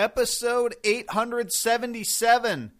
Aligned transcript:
episode 0.00 0.74
877. 0.82 2.72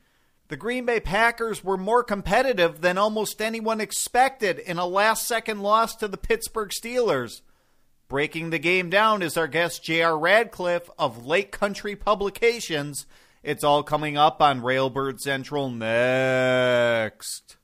The 0.49 0.57
Green 0.57 0.87
Bay 0.87 1.01
Packers 1.01 1.63
were 1.63 1.77
more 1.77 2.03
competitive 2.03 2.81
than 2.81 2.97
almost 2.97 3.43
anyone 3.43 3.81
expected 3.81 4.59
in 4.59 4.79
a 4.79 4.87
last 4.87 5.29
second 5.29 5.61
loss 5.61 5.95
to 5.97 6.09
the 6.09 6.17
Pittsburgh 6.17 6.71
Steelers. 6.71 7.43
Breaking 8.09 8.49
the 8.51 8.59
game 8.59 8.89
down 8.91 9.23
is 9.23 9.37
our 9.37 9.47
guest 9.47 9.85
J.R. 9.85 10.19
Radcliffe 10.19 10.89
of 10.99 11.27
Lake 11.27 11.53
Country 11.53 11.95
Publications. 11.95 13.07
It's 13.43 13.63
all 13.63 13.83
coming 13.83 14.17
up 14.17 14.41
on 14.41 14.63
Railbird 14.63 15.21
Central 15.21 15.71
next. 15.71 17.57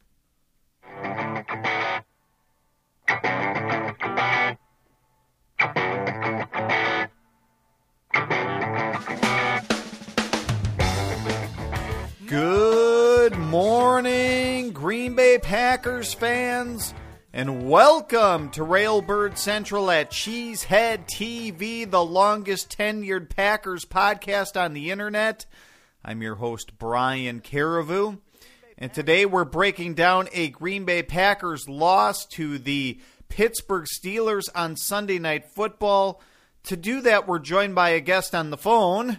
Green 14.87 15.17
Bay 15.17 15.37
Packers 15.37 16.15
fans, 16.15 16.95
and 17.33 17.69
welcome 17.69 18.51
to 18.51 18.61
Railbird 18.61 19.37
Central 19.37 19.91
at 19.91 20.13
Cheesehead 20.13 21.09
TV, 21.09 21.91
the 21.91 22.05
longest 22.05 22.79
tenured 22.79 23.29
Packers 23.29 23.85
podcast 23.85 24.57
on 24.57 24.75
the 24.75 24.93
internet. 24.93 25.45
I'm 26.05 26.23
your 26.23 26.37
host, 26.37 26.79
Brian 26.79 27.41
Carriveau, 27.41 28.21
and 28.79 28.95
today 28.95 29.27
we're 29.27 29.45
breaking 29.45 29.95
down 29.95 30.29
a 30.33 30.51
Green 30.51 30.85
Bay 30.85 31.03
Packers 31.03 31.69
loss 31.69 32.25
to 32.27 32.57
the 32.57 33.01
Pittsburgh 33.29 33.87
Steelers 33.87 34.45
on 34.55 34.77
Sunday 34.77 35.19
Night 35.19 35.47
Football. 35.51 36.23
To 36.67 36.77
do 36.77 37.01
that, 37.01 37.27
we're 37.27 37.41
joined 37.41 37.75
by 37.75 37.89
a 37.89 38.01
guest 38.01 38.37
on 38.37 38.51
the 38.51 38.57
phone. 38.57 39.19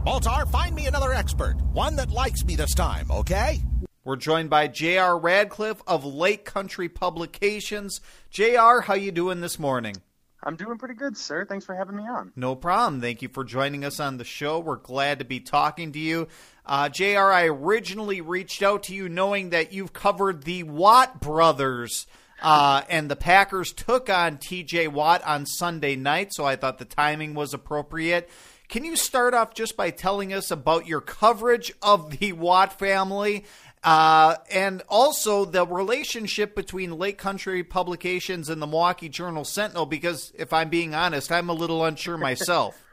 Baltar, 0.00 0.50
find 0.50 0.74
me 0.74 0.86
another 0.86 1.12
expert. 1.12 1.56
One 1.74 1.96
that 1.96 2.10
likes 2.10 2.46
me 2.46 2.56
this 2.56 2.74
time, 2.74 3.10
okay? 3.10 3.60
We're 4.04 4.16
joined 4.16 4.50
by 4.50 4.66
J.R. 4.66 5.16
Radcliffe 5.16 5.80
of 5.86 6.04
Lake 6.04 6.44
Country 6.44 6.88
Publications. 6.88 8.00
J.R., 8.30 8.80
how 8.80 8.94
you 8.94 9.12
doing 9.12 9.40
this 9.40 9.60
morning? 9.60 10.02
I'm 10.42 10.56
doing 10.56 10.76
pretty 10.76 10.94
good, 10.94 11.16
sir. 11.16 11.44
Thanks 11.44 11.64
for 11.64 11.76
having 11.76 11.94
me 11.94 12.02
on. 12.02 12.32
No 12.34 12.56
problem. 12.56 13.00
Thank 13.00 13.22
you 13.22 13.28
for 13.28 13.44
joining 13.44 13.84
us 13.84 14.00
on 14.00 14.16
the 14.16 14.24
show. 14.24 14.58
We're 14.58 14.74
glad 14.74 15.20
to 15.20 15.24
be 15.24 15.38
talking 15.38 15.92
to 15.92 16.00
you. 16.00 16.26
Uh, 16.66 16.88
JR, 16.88 17.30
I 17.30 17.44
originally 17.44 18.20
reached 18.20 18.60
out 18.60 18.82
to 18.84 18.94
you 18.94 19.08
knowing 19.08 19.50
that 19.50 19.72
you've 19.72 19.92
covered 19.92 20.42
the 20.42 20.64
Watt 20.64 21.20
brothers. 21.20 22.08
Uh, 22.42 22.82
and 22.90 23.08
the 23.08 23.14
Packers 23.14 23.72
took 23.72 24.10
on 24.10 24.38
TJ 24.38 24.88
Watt 24.88 25.22
on 25.24 25.46
Sunday 25.46 25.94
night, 25.94 26.32
so 26.32 26.44
I 26.44 26.56
thought 26.56 26.78
the 26.78 26.84
timing 26.84 27.34
was 27.34 27.54
appropriate. 27.54 28.28
Can 28.68 28.84
you 28.84 28.96
start 28.96 29.34
off 29.34 29.54
just 29.54 29.76
by 29.76 29.90
telling 29.90 30.32
us 30.32 30.50
about 30.50 30.88
your 30.88 31.02
coverage 31.02 31.72
of 31.82 32.18
the 32.18 32.32
Watt 32.32 32.78
family 32.80 33.44
uh, 33.84 34.36
and 34.50 34.82
also 34.88 35.44
the 35.44 35.66
relationship 35.66 36.54
between 36.54 36.98
Lake 36.98 37.18
Country 37.18 37.64
Publications 37.64 38.48
and 38.48 38.62
the 38.62 38.66
Milwaukee 38.66 39.08
Journal 39.08 39.44
Sentinel? 39.44 39.86
Because 39.86 40.32
if 40.36 40.52
I'm 40.52 40.68
being 40.68 40.94
honest, 40.94 41.32
I'm 41.32 41.48
a 41.48 41.54
little 41.54 41.84
unsure 41.84 42.16
myself. 42.16 42.80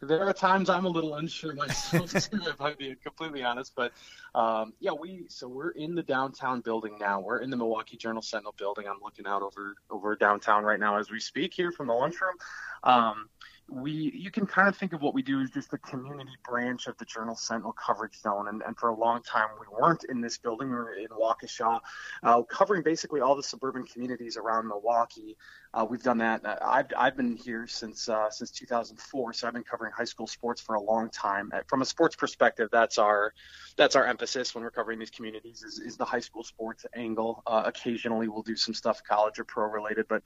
there 0.00 0.24
are 0.24 0.32
times 0.32 0.70
I'm 0.70 0.84
a 0.84 0.88
little 0.88 1.14
unsure 1.14 1.54
myself 1.54 2.12
too, 2.30 2.40
if 2.46 2.60
I'm 2.60 2.76
being 2.78 2.96
completely 3.02 3.42
honest. 3.42 3.72
But 3.74 3.92
um, 4.34 4.72
yeah, 4.80 4.92
we 4.92 5.24
so 5.28 5.48
we're 5.48 5.70
in 5.70 5.94
the 5.94 6.02
downtown 6.02 6.60
building 6.60 6.96
now. 7.00 7.20
We're 7.20 7.40
in 7.40 7.50
the 7.50 7.56
Milwaukee 7.56 7.96
Journal 7.96 8.22
Sentinel 8.22 8.54
building. 8.56 8.86
I'm 8.88 9.00
looking 9.02 9.26
out 9.26 9.42
over 9.42 9.74
over 9.90 10.14
downtown 10.16 10.64
right 10.64 10.78
now 10.78 10.98
as 10.98 11.10
we 11.10 11.20
speak 11.20 11.52
here 11.52 11.72
from 11.72 11.88
the 11.88 11.94
lunchroom. 11.94 12.36
Um, 12.84 13.28
we 13.70 14.12
you 14.14 14.30
can 14.30 14.46
kind 14.46 14.66
of 14.68 14.76
think 14.76 14.92
of 14.92 15.02
what 15.02 15.14
we 15.14 15.22
do 15.22 15.40
as 15.40 15.50
just 15.50 15.72
a 15.74 15.78
community 15.78 16.32
branch 16.48 16.86
of 16.86 16.96
the 16.96 17.04
Journal 17.04 17.36
Sentinel 17.36 17.72
coverage 17.72 18.18
zone. 18.18 18.48
And, 18.48 18.62
and 18.62 18.76
for 18.76 18.88
a 18.88 18.94
long 18.94 19.22
time, 19.22 19.48
we 19.60 19.66
weren't 19.70 20.04
in 20.08 20.20
this 20.20 20.38
building. 20.38 20.70
We 20.70 20.74
were 20.74 20.94
in 20.94 21.08
Waukesha, 21.08 21.80
uh, 22.22 22.42
covering 22.42 22.82
basically 22.82 23.20
all 23.20 23.36
the 23.36 23.42
suburban 23.42 23.84
communities 23.84 24.36
around 24.36 24.68
Milwaukee. 24.68 25.36
Uh, 25.74 25.86
we've 25.88 26.02
done 26.02 26.18
that. 26.18 26.44
Uh, 26.46 26.56
I've, 26.62 26.86
I've 26.96 27.16
been 27.16 27.36
here 27.36 27.66
since 27.66 28.08
uh, 28.08 28.30
since 28.30 28.50
2004, 28.50 29.32
so 29.34 29.46
I've 29.46 29.52
been 29.52 29.64
covering 29.64 29.92
high 29.92 30.04
school 30.04 30.26
sports 30.26 30.62
for 30.62 30.74
a 30.76 30.80
long 30.80 31.10
time. 31.10 31.50
Uh, 31.52 31.60
from 31.66 31.82
a 31.82 31.84
sports 31.84 32.16
perspective, 32.16 32.70
that's 32.72 32.96
our 32.96 33.34
that's 33.76 33.96
our 33.96 34.06
emphasis 34.06 34.54
when 34.54 34.64
we're 34.64 34.70
covering 34.70 34.98
these 34.98 35.10
communities 35.10 35.62
is, 35.62 35.78
is 35.78 35.96
the 35.96 36.06
high 36.06 36.20
school 36.20 36.42
sports 36.42 36.86
angle. 36.96 37.42
Uh, 37.46 37.64
occasionally, 37.66 38.28
we'll 38.28 38.42
do 38.42 38.56
some 38.56 38.72
stuff 38.72 39.02
college 39.06 39.38
or 39.38 39.44
pro 39.44 39.66
related, 39.66 40.06
but 40.08 40.22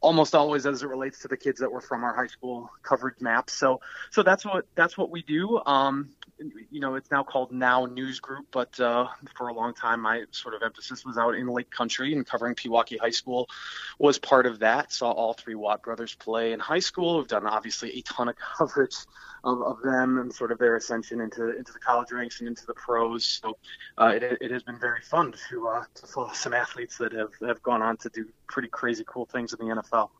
almost 0.00 0.34
always 0.34 0.66
as 0.66 0.82
it 0.82 0.88
relates 0.88 1.20
to 1.20 1.28
the 1.28 1.36
kids 1.36 1.60
that 1.60 1.70
were 1.70 1.80
from 1.80 2.04
our 2.04 2.14
high 2.14 2.26
school 2.26 2.70
coverage 2.82 3.20
maps. 3.20 3.52
So 3.52 3.80
so 4.10 4.22
that's 4.22 4.44
what 4.44 4.66
that's 4.74 4.96
what 4.96 5.10
we 5.10 5.22
do. 5.22 5.60
Um, 5.64 6.10
you 6.70 6.80
know, 6.80 6.94
it's 6.94 7.10
now 7.10 7.22
called 7.22 7.52
Now 7.52 7.84
News 7.84 8.20
Group, 8.20 8.46
but 8.50 8.78
uh, 8.80 9.08
for 9.36 9.48
a 9.48 9.52
long 9.52 9.74
time, 9.74 10.00
my 10.00 10.24
sort 10.30 10.54
of 10.54 10.62
emphasis 10.62 11.04
was 11.04 11.18
out 11.18 11.34
in 11.34 11.46
Lake 11.48 11.70
Country 11.70 12.14
and 12.14 12.26
covering 12.26 12.54
Pewaukee 12.54 12.98
High 12.98 13.10
School 13.10 13.48
was 13.98 14.18
part 14.18 14.46
of 14.46 14.60
that. 14.60 14.92
Saw 14.92 15.10
all 15.10 15.34
three 15.34 15.54
Watt 15.54 15.82
brothers 15.82 16.14
play 16.14 16.52
in 16.52 16.60
high 16.60 16.78
school. 16.78 17.18
We've 17.18 17.28
done 17.28 17.46
obviously 17.46 17.98
a 17.98 18.02
ton 18.02 18.28
of 18.28 18.36
coverage 18.58 18.96
of, 19.44 19.62
of 19.62 19.82
them 19.82 20.18
and 20.18 20.32
sort 20.32 20.52
of 20.52 20.58
their 20.58 20.76
ascension 20.76 21.20
into 21.20 21.56
into 21.56 21.72
the 21.72 21.78
college 21.78 22.12
ranks 22.12 22.40
and 22.40 22.48
into 22.48 22.66
the 22.66 22.74
pros. 22.74 23.24
So 23.24 23.56
uh, 23.98 24.12
it, 24.14 24.22
it 24.40 24.50
has 24.50 24.62
been 24.62 24.78
very 24.78 25.00
fun 25.02 25.34
to 25.50 25.68
uh, 25.68 25.84
to 25.94 26.06
follow 26.06 26.32
some 26.32 26.54
athletes 26.54 26.98
that 26.98 27.12
have 27.12 27.32
have 27.46 27.62
gone 27.62 27.82
on 27.82 27.96
to 27.98 28.08
do 28.10 28.26
pretty 28.46 28.68
crazy 28.68 29.04
cool 29.06 29.26
things 29.26 29.52
in 29.52 29.66
the 29.66 29.74
NFL. 29.74 30.10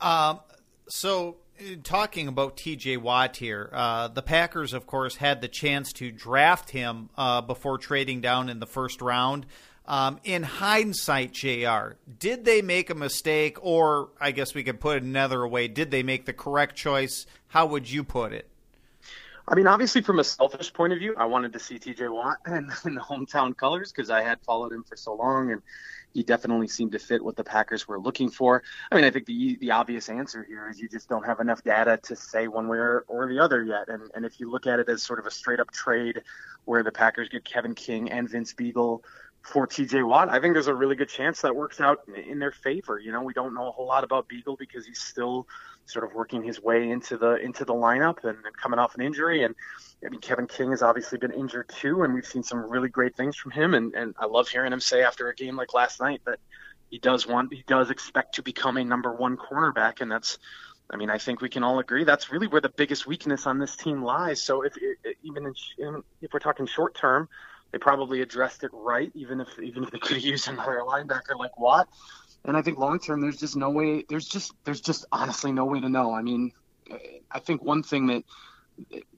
Um, 0.00 0.40
so 0.88 1.36
talking 1.82 2.28
about 2.28 2.56
TJ 2.56 2.98
Watt 2.98 3.36
here, 3.36 3.70
uh, 3.72 4.08
the 4.08 4.22
Packers, 4.22 4.72
of 4.72 4.86
course, 4.86 5.16
had 5.16 5.40
the 5.40 5.48
chance 5.48 5.92
to 5.94 6.10
draft 6.10 6.70
him 6.70 7.10
uh, 7.16 7.40
before 7.40 7.78
trading 7.78 8.20
down 8.20 8.48
in 8.48 8.60
the 8.60 8.66
first 8.66 9.02
round. 9.02 9.46
Um, 9.88 10.20
in 10.22 10.42
hindsight, 10.42 11.32
JR, 11.32 11.96
did 12.18 12.44
they 12.44 12.60
make 12.60 12.90
a 12.90 12.94
mistake, 12.94 13.56
or 13.62 14.10
I 14.20 14.32
guess 14.32 14.54
we 14.54 14.62
could 14.62 14.80
put 14.80 14.98
it 14.98 15.02
another 15.02 15.48
way, 15.48 15.66
did 15.66 15.90
they 15.90 16.02
make 16.02 16.26
the 16.26 16.34
correct 16.34 16.76
choice? 16.76 17.24
How 17.48 17.64
would 17.64 17.90
you 17.90 18.04
put 18.04 18.34
it? 18.34 18.46
I 19.48 19.54
mean, 19.54 19.66
obviously, 19.66 20.02
from 20.02 20.18
a 20.18 20.24
selfish 20.24 20.74
point 20.74 20.92
of 20.92 20.98
view, 20.98 21.14
I 21.16 21.24
wanted 21.24 21.54
to 21.54 21.58
see 21.58 21.78
TJ 21.78 22.12
Watt 22.12 22.36
in, 22.46 22.70
in 22.84 22.96
the 22.96 23.00
hometown 23.00 23.56
colors 23.56 23.90
because 23.90 24.10
I 24.10 24.20
had 24.20 24.38
followed 24.42 24.74
him 24.74 24.84
for 24.84 24.94
so 24.94 25.14
long, 25.14 25.52
and 25.52 25.62
he 26.12 26.22
definitely 26.22 26.68
seemed 26.68 26.92
to 26.92 26.98
fit 26.98 27.24
what 27.24 27.36
the 27.36 27.44
Packers 27.44 27.88
were 27.88 27.98
looking 27.98 28.28
for. 28.28 28.62
I 28.92 28.94
mean, 28.94 29.04
I 29.04 29.10
think 29.10 29.24
the 29.24 29.56
the 29.56 29.70
obvious 29.70 30.10
answer 30.10 30.44
here 30.46 30.68
is 30.68 30.78
you 30.78 30.88
just 30.90 31.08
don't 31.08 31.24
have 31.24 31.40
enough 31.40 31.62
data 31.64 31.98
to 32.04 32.16
say 32.16 32.46
one 32.46 32.68
way 32.68 32.76
or, 32.76 33.04
or 33.08 33.26
the 33.26 33.38
other 33.38 33.64
yet. 33.64 33.88
And 33.88 34.10
and 34.14 34.26
if 34.26 34.38
you 34.38 34.50
look 34.50 34.66
at 34.66 34.80
it 34.80 34.88
as 34.90 35.02
sort 35.02 35.18
of 35.18 35.24
a 35.24 35.30
straight 35.30 35.60
up 35.60 35.70
trade 35.70 36.22
where 36.66 36.82
the 36.82 36.92
Packers 36.92 37.30
get 37.30 37.44
Kevin 37.44 37.74
King 37.74 38.10
and 38.10 38.28
Vince 38.28 38.52
Biegel 38.52 39.00
for 39.48 39.66
TJ 39.66 40.06
Watt, 40.06 40.28
I 40.28 40.40
think 40.40 40.54
there's 40.54 40.66
a 40.66 40.74
really 40.74 40.94
good 40.94 41.08
chance 41.08 41.40
that 41.40 41.56
works 41.56 41.80
out 41.80 42.00
in 42.08 42.38
their 42.38 42.52
favor. 42.52 42.98
You 42.98 43.12
know, 43.12 43.22
we 43.22 43.32
don't 43.32 43.54
know 43.54 43.68
a 43.68 43.70
whole 43.70 43.86
lot 43.86 44.04
about 44.04 44.28
Biegel 44.28 44.58
because 44.58 44.86
he's 44.86 45.00
still 45.00 45.46
sort 45.86 46.04
of 46.04 46.12
working 46.12 46.42
his 46.42 46.62
way 46.62 46.90
into 46.90 47.16
the 47.16 47.36
into 47.36 47.64
the 47.64 47.72
lineup 47.72 48.22
and, 48.24 48.36
and 48.44 48.56
coming 48.56 48.78
off 48.78 48.94
an 48.94 49.00
injury. 49.00 49.44
And 49.44 49.54
I 50.04 50.10
mean, 50.10 50.20
Kevin 50.20 50.46
King 50.46 50.70
has 50.72 50.82
obviously 50.82 51.18
been 51.18 51.32
injured 51.32 51.70
too, 51.70 52.02
and 52.02 52.12
we've 52.12 52.26
seen 52.26 52.42
some 52.42 52.70
really 52.70 52.90
great 52.90 53.16
things 53.16 53.36
from 53.36 53.52
him. 53.52 53.72
And, 53.72 53.94
and 53.94 54.14
I 54.18 54.26
love 54.26 54.48
hearing 54.48 54.72
him 54.72 54.80
say 54.80 55.02
after 55.02 55.28
a 55.28 55.34
game 55.34 55.56
like 55.56 55.72
last 55.72 55.98
night 55.98 56.20
that 56.26 56.40
he 56.90 56.98
does 56.98 57.26
want, 57.26 57.52
he 57.52 57.64
does 57.66 57.90
expect 57.90 58.34
to 58.34 58.42
become 58.42 58.76
a 58.76 58.84
number 58.84 59.14
one 59.14 59.36
cornerback, 59.36 60.00
and 60.00 60.10
that's. 60.12 60.38
I 60.90 60.96
mean, 60.96 61.10
I 61.10 61.18
think 61.18 61.42
we 61.42 61.50
can 61.50 61.64
all 61.64 61.80
agree 61.80 62.04
that's 62.04 62.32
really 62.32 62.46
where 62.46 62.62
the 62.62 62.70
biggest 62.70 63.06
weakness 63.06 63.46
on 63.46 63.58
this 63.58 63.76
team 63.76 64.02
lies. 64.02 64.42
So, 64.42 64.62
if 64.62 64.72
even 65.22 65.52
in, 65.76 66.02
if 66.22 66.32
we're 66.32 66.38
talking 66.38 66.64
short 66.66 66.94
term, 66.94 67.28
they 67.72 67.78
probably 67.78 68.22
addressed 68.22 68.64
it 68.64 68.70
right, 68.72 69.10
even 69.14 69.40
if 69.40 69.58
even 69.58 69.84
if 69.84 69.90
they 69.90 69.98
could 69.98 70.22
used 70.22 70.48
another 70.48 70.80
linebacker 70.86 71.38
like 71.38 71.58
Watt. 71.58 71.88
And 72.44 72.56
I 72.56 72.62
think 72.62 72.78
long 72.78 72.98
term, 72.98 73.20
there's 73.20 73.38
just 73.38 73.56
no 73.56 73.70
way. 73.70 74.04
There's 74.08 74.28
just 74.28 74.52
there's 74.64 74.80
just 74.80 75.04
honestly 75.12 75.52
no 75.52 75.64
way 75.64 75.80
to 75.80 75.88
know. 75.88 76.14
I 76.14 76.22
mean, 76.22 76.52
I 77.30 77.40
think 77.40 77.62
one 77.62 77.82
thing 77.82 78.06
that 78.06 78.24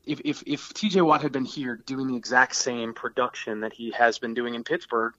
if 0.05 0.21
if 0.25 0.43
if 0.47 0.75
TJ 0.75 1.05
Watt 1.05 1.23
had 1.23 1.33
been 1.33 1.45
here 1.45 1.77
doing 1.87 2.09
the 2.09 2.17
exact 2.17 2.57
same 2.57 2.95
production 2.95 3.61
that 3.61 3.73
he 3.73 3.93
has 3.93 4.19
been 4.19 4.35
doing 4.35 4.55
in 4.55 4.65
Pittsburgh, 4.65 5.13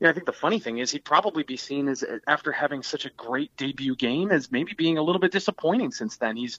yeah, 0.00 0.10
I 0.10 0.12
think 0.12 0.26
the 0.26 0.32
funny 0.32 0.58
thing 0.58 0.78
is 0.78 0.90
he'd 0.90 1.04
probably 1.04 1.44
be 1.44 1.56
seen 1.56 1.88
as 1.88 2.04
after 2.26 2.50
having 2.50 2.82
such 2.82 3.06
a 3.06 3.10
great 3.10 3.56
debut 3.56 3.94
game 3.94 4.30
as 4.32 4.50
maybe 4.50 4.74
being 4.76 4.98
a 4.98 5.02
little 5.02 5.20
bit 5.20 5.30
disappointing 5.32 5.92
since 5.92 6.16
then. 6.16 6.36
He's 6.36 6.58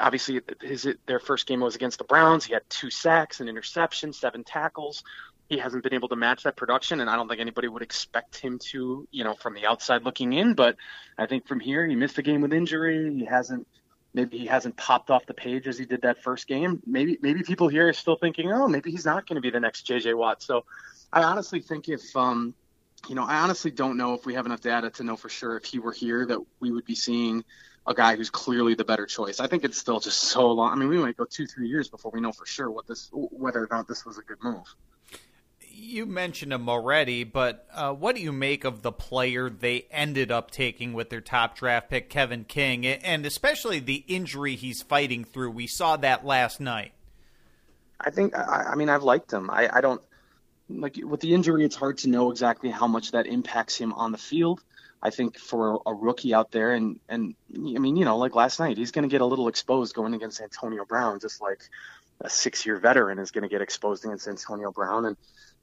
obviously 0.00 0.40
his 0.62 0.88
their 1.06 1.20
first 1.20 1.46
game 1.46 1.60
was 1.60 1.74
against 1.74 1.98
the 1.98 2.04
Browns. 2.04 2.44
He 2.44 2.54
had 2.54 2.62
two 2.70 2.90
sacks, 2.90 3.40
an 3.40 3.48
interception, 3.48 4.12
seven 4.12 4.42
tackles 4.42 5.04
he 5.52 5.58
hasn't 5.58 5.82
been 5.82 5.92
able 5.92 6.08
to 6.08 6.16
match 6.16 6.44
that 6.44 6.56
production, 6.56 7.00
and 7.00 7.10
I 7.10 7.16
don't 7.16 7.28
think 7.28 7.40
anybody 7.40 7.68
would 7.68 7.82
expect 7.82 8.38
him 8.38 8.58
to, 8.70 9.06
you 9.10 9.22
know, 9.22 9.34
from 9.34 9.54
the 9.54 9.66
outside 9.66 10.02
looking 10.02 10.32
in. 10.32 10.54
But 10.54 10.76
I 11.18 11.26
think 11.26 11.46
from 11.46 11.60
here, 11.60 11.86
he 11.86 11.94
missed 11.94 12.16
a 12.16 12.22
game 12.22 12.40
with 12.40 12.52
injury. 12.54 13.14
He 13.14 13.26
hasn't, 13.26 13.66
maybe 14.14 14.38
he 14.38 14.46
hasn't 14.46 14.78
popped 14.78 15.10
off 15.10 15.26
the 15.26 15.34
page 15.34 15.68
as 15.68 15.78
he 15.78 15.84
did 15.84 16.02
that 16.02 16.22
first 16.22 16.46
game. 16.46 16.82
Maybe, 16.86 17.18
maybe 17.20 17.42
people 17.42 17.68
here 17.68 17.88
are 17.88 17.92
still 17.92 18.16
thinking, 18.16 18.50
oh, 18.50 18.66
maybe 18.66 18.90
he's 18.90 19.04
not 19.04 19.26
going 19.26 19.36
to 19.36 19.42
be 19.42 19.50
the 19.50 19.60
next 19.60 19.82
J.J. 19.82 20.14
Watt. 20.14 20.42
So 20.42 20.64
I 21.12 21.22
honestly 21.22 21.60
think 21.60 21.90
if, 21.90 22.16
um, 22.16 22.54
you 23.08 23.14
know, 23.14 23.24
I 23.24 23.40
honestly 23.40 23.70
don't 23.70 23.98
know 23.98 24.14
if 24.14 24.24
we 24.24 24.34
have 24.34 24.46
enough 24.46 24.62
data 24.62 24.88
to 24.90 25.04
know 25.04 25.16
for 25.16 25.28
sure 25.28 25.58
if 25.58 25.64
he 25.64 25.80
were 25.80 25.92
here 25.92 26.24
that 26.24 26.38
we 26.60 26.70
would 26.70 26.86
be 26.86 26.94
seeing 26.94 27.44
a 27.86 27.92
guy 27.92 28.16
who's 28.16 28.30
clearly 28.30 28.74
the 28.74 28.84
better 28.84 29.04
choice. 29.04 29.38
I 29.38 29.48
think 29.48 29.64
it's 29.64 29.76
still 29.76 30.00
just 30.00 30.18
so 30.18 30.50
long. 30.52 30.72
I 30.72 30.76
mean, 30.76 30.88
we 30.88 30.98
might 30.98 31.16
go 31.16 31.24
two, 31.24 31.46
three 31.46 31.68
years 31.68 31.88
before 31.88 32.10
we 32.14 32.20
know 32.20 32.32
for 32.32 32.46
sure 32.46 32.70
what 32.70 32.86
this, 32.86 33.10
whether 33.12 33.62
or 33.62 33.68
not 33.70 33.86
this 33.86 34.06
was 34.06 34.16
a 34.16 34.22
good 34.22 34.38
move. 34.42 34.64
You 35.84 36.06
mentioned 36.06 36.52
him 36.52 36.68
already, 36.68 37.24
but 37.24 37.66
uh, 37.74 37.92
what 37.92 38.14
do 38.14 38.22
you 38.22 38.30
make 38.30 38.62
of 38.62 38.82
the 38.82 38.92
player 38.92 39.50
they 39.50 39.88
ended 39.90 40.30
up 40.30 40.52
taking 40.52 40.92
with 40.92 41.10
their 41.10 41.20
top 41.20 41.56
draft 41.56 41.90
pick, 41.90 42.08
Kevin 42.08 42.44
King, 42.44 42.86
and 42.86 43.26
especially 43.26 43.80
the 43.80 44.04
injury 44.06 44.54
he's 44.54 44.80
fighting 44.80 45.24
through? 45.24 45.50
We 45.50 45.66
saw 45.66 45.96
that 45.96 46.24
last 46.24 46.60
night. 46.60 46.92
I 48.00 48.10
think, 48.10 48.36
I, 48.38 48.68
I 48.70 48.74
mean, 48.76 48.90
I've 48.90 49.02
liked 49.02 49.32
him. 49.32 49.50
I, 49.50 49.68
I 49.72 49.80
don't 49.80 50.00
like 50.70 51.00
with 51.02 51.18
the 51.18 51.34
injury. 51.34 51.64
It's 51.64 51.74
hard 51.74 51.98
to 51.98 52.08
know 52.08 52.30
exactly 52.30 52.70
how 52.70 52.86
much 52.86 53.10
that 53.10 53.26
impacts 53.26 53.76
him 53.76 53.92
on 53.92 54.12
the 54.12 54.18
field. 54.18 54.60
I 55.02 55.10
think 55.10 55.36
for 55.36 55.82
a 55.84 55.92
rookie 55.92 56.32
out 56.32 56.52
there, 56.52 56.74
and 56.74 57.00
and 57.08 57.34
I 57.52 57.58
mean, 57.58 57.96
you 57.96 58.04
know, 58.04 58.18
like 58.18 58.36
last 58.36 58.60
night, 58.60 58.78
he's 58.78 58.92
going 58.92 59.02
to 59.02 59.12
get 59.12 59.20
a 59.20 59.26
little 59.26 59.48
exposed 59.48 59.96
going 59.96 60.14
against 60.14 60.40
Antonio 60.40 60.84
Brown, 60.84 61.18
just 61.18 61.42
like 61.42 61.60
a 62.20 62.30
six-year 62.30 62.78
veteran 62.78 63.18
is 63.18 63.32
going 63.32 63.42
to 63.42 63.48
get 63.48 63.62
exposed 63.62 64.04
against 64.04 64.28
Antonio 64.28 64.70
Brown. 64.70 65.06
And 65.06 65.16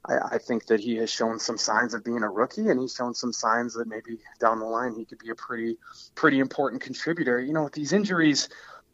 I, 0.06 0.34
I 0.34 0.38
think 0.38 0.66
that 0.66 0.80
he 0.80 0.96
has 0.96 1.10
shown 1.10 1.38
some 1.38 1.58
signs 1.58 1.94
of 1.94 2.04
being 2.04 2.22
a 2.22 2.30
rookie, 2.30 2.68
and 2.68 2.80
he's 2.80 2.94
shown 2.94 3.14
some 3.14 3.32
signs 3.32 3.74
that 3.74 3.88
maybe 3.88 4.18
down 4.38 4.58
the 4.58 4.66
line 4.66 4.94
he 4.94 5.04
could 5.04 5.18
be 5.18 5.30
a 5.30 5.34
pretty 5.34 5.76
pretty 6.14 6.38
important 6.38 6.82
contributor. 6.82 7.40
You 7.40 7.52
know, 7.52 7.64
with 7.64 7.72
these 7.72 7.92
injuries, 7.92 8.48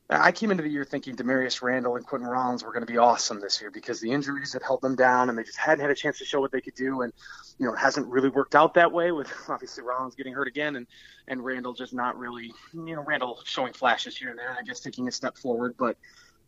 I 0.09 0.31
came 0.31 0.53
into 0.53 0.63
the 0.63 0.69
year 0.69 0.85
thinking 0.85 1.17
Damarious 1.17 1.63
Randall 1.63 1.97
and 1.97 2.07
Quentin 2.07 2.29
Rollins 2.29 2.63
were 2.63 2.73
going 2.73 2.87
to 2.87 2.93
be 2.93 2.99
awesome 2.99 3.41
this 3.41 3.61
year 3.61 3.73
because 3.73 4.01
the 4.01 4.13
injuries 4.13 4.53
had 4.53 4.63
held 4.63 4.81
them 4.81 4.95
down 4.95 5.29
and 5.29 5.37
they 5.37 5.43
just 5.43 5.59
hadn't 5.59 5.81
had 5.81 5.91
a 5.91 5.97
chance 5.97 6.19
to 6.21 6.25
show 6.25 6.41
what 6.41 6.53
they 6.53 6.61
could 6.61 6.77
do. 6.77 7.03
And, 7.03 7.13
you 7.59 7.67
know, 7.67 7.73
it 7.73 7.79
hasn't 7.79 8.07
really 8.07 8.29
worked 8.29 8.55
out 8.55 8.75
that 8.75 8.93
way 8.93 9.11
with 9.11 9.33
obviously 9.49 9.83
Rollins 9.83 10.15
getting 10.15 10.33
hurt 10.33 10.47
again 10.47 10.77
and, 10.77 10.87
and 11.27 11.45
Randall 11.45 11.73
just 11.73 11.93
not 11.93 12.17
really, 12.17 12.53
you 12.73 12.95
know, 12.95 13.03
Randall 13.03 13.41
showing 13.45 13.73
flashes 13.73 14.17
here 14.17 14.31
and 14.31 14.39
there, 14.39 14.57
I 14.57 14.63
guess 14.63 14.79
taking 14.79 15.09
a 15.09 15.13
step 15.13 15.37
forward. 15.39 15.75
But, 15.77 15.97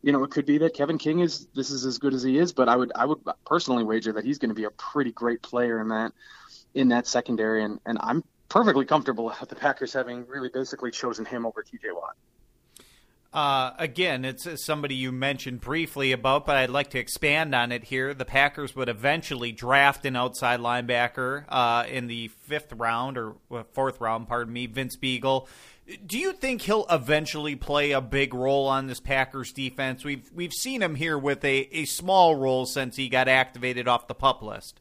you 0.01 0.11
know, 0.11 0.23
it 0.23 0.31
could 0.31 0.45
be 0.45 0.57
that 0.59 0.73
Kevin 0.73 0.97
King 0.97 1.19
is, 1.19 1.47
this 1.55 1.71
is 1.71 1.85
as 1.85 1.97
good 1.97 2.13
as 2.13 2.23
he 2.23 2.37
is, 2.37 2.53
but 2.53 2.69
I 2.69 2.75
would, 2.75 2.91
I 2.95 3.05
would 3.05 3.19
personally 3.45 3.83
wager 3.83 4.13
that 4.13 4.23
he's 4.23 4.37
going 4.37 4.49
to 4.49 4.55
be 4.55 4.63
a 4.63 4.71
pretty 4.71 5.11
great 5.11 5.41
player 5.41 5.79
in 5.81 5.89
that, 5.89 6.13
in 6.73 6.89
that 6.89 7.07
secondary. 7.07 7.63
And, 7.63 7.79
and 7.85 7.97
I'm 8.01 8.23
perfectly 8.47 8.85
comfortable 8.85 9.25
with 9.39 9.49
the 9.49 9.55
Packers 9.55 9.93
having 9.93 10.25
really 10.27 10.49
basically 10.49 10.91
chosen 10.91 11.25
him 11.25 11.45
over 11.45 11.63
TJ 11.63 11.93
Watt. 11.93 12.15
Uh, 13.31 13.73
again, 13.77 14.25
it's 14.25 14.47
somebody 14.65 14.95
you 14.95 15.11
mentioned 15.11 15.61
briefly 15.61 16.11
about, 16.11 16.47
but 16.47 16.55
I'd 16.55 16.71
like 16.71 16.89
to 16.91 16.99
expand 16.99 17.53
on 17.53 17.71
it 17.71 17.83
here. 17.83 18.15
The 18.15 18.25
Packers 18.25 18.75
would 18.75 18.89
eventually 18.89 19.51
draft 19.51 20.03
an 20.05 20.15
outside 20.15 20.59
linebacker 20.59 21.45
uh, 21.47 21.85
in 21.87 22.07
the 22.07 22.29
fifth 22.29 22.73
round 22.73 23.19
or 23.19 23.35
fourth 23.73 24.01
round, 24.01 24.27
pardon 24.27 24.51
me, 24.51 24.65
Vince 24.65 24.97
Biegel. 24.97 25.47
Do 26.05 26.17
you 26.17 26.33
think 26.33 26.63
he'll 26.63 26.87
eventually 26.89 27.55
play 27.55 27.91
a 27.91 28.01
big 28.01 28.33
role 28.33 28.67
on 28.67 28.87
this 28.87 28.99
Packers 28.99 29.51
defense? 29.51 30.03
We've 30.03 30.27
we've 30.33 30.53
seen 30.53 30.81
him 30.81 30.95
here 30.95 31.17
with 31.17 31.43
a, 31.43 31.67
a 31.71 31.85
small 31.85 32.35
role 32.35 32.65
since 32.65 32.95
he 32.95 33.09
got 33.09 33.27
activated 33.27 33.87
off 33.87 34.07
the 34.07 34.15
pup 34.15 34.41
list. 34.41 34.79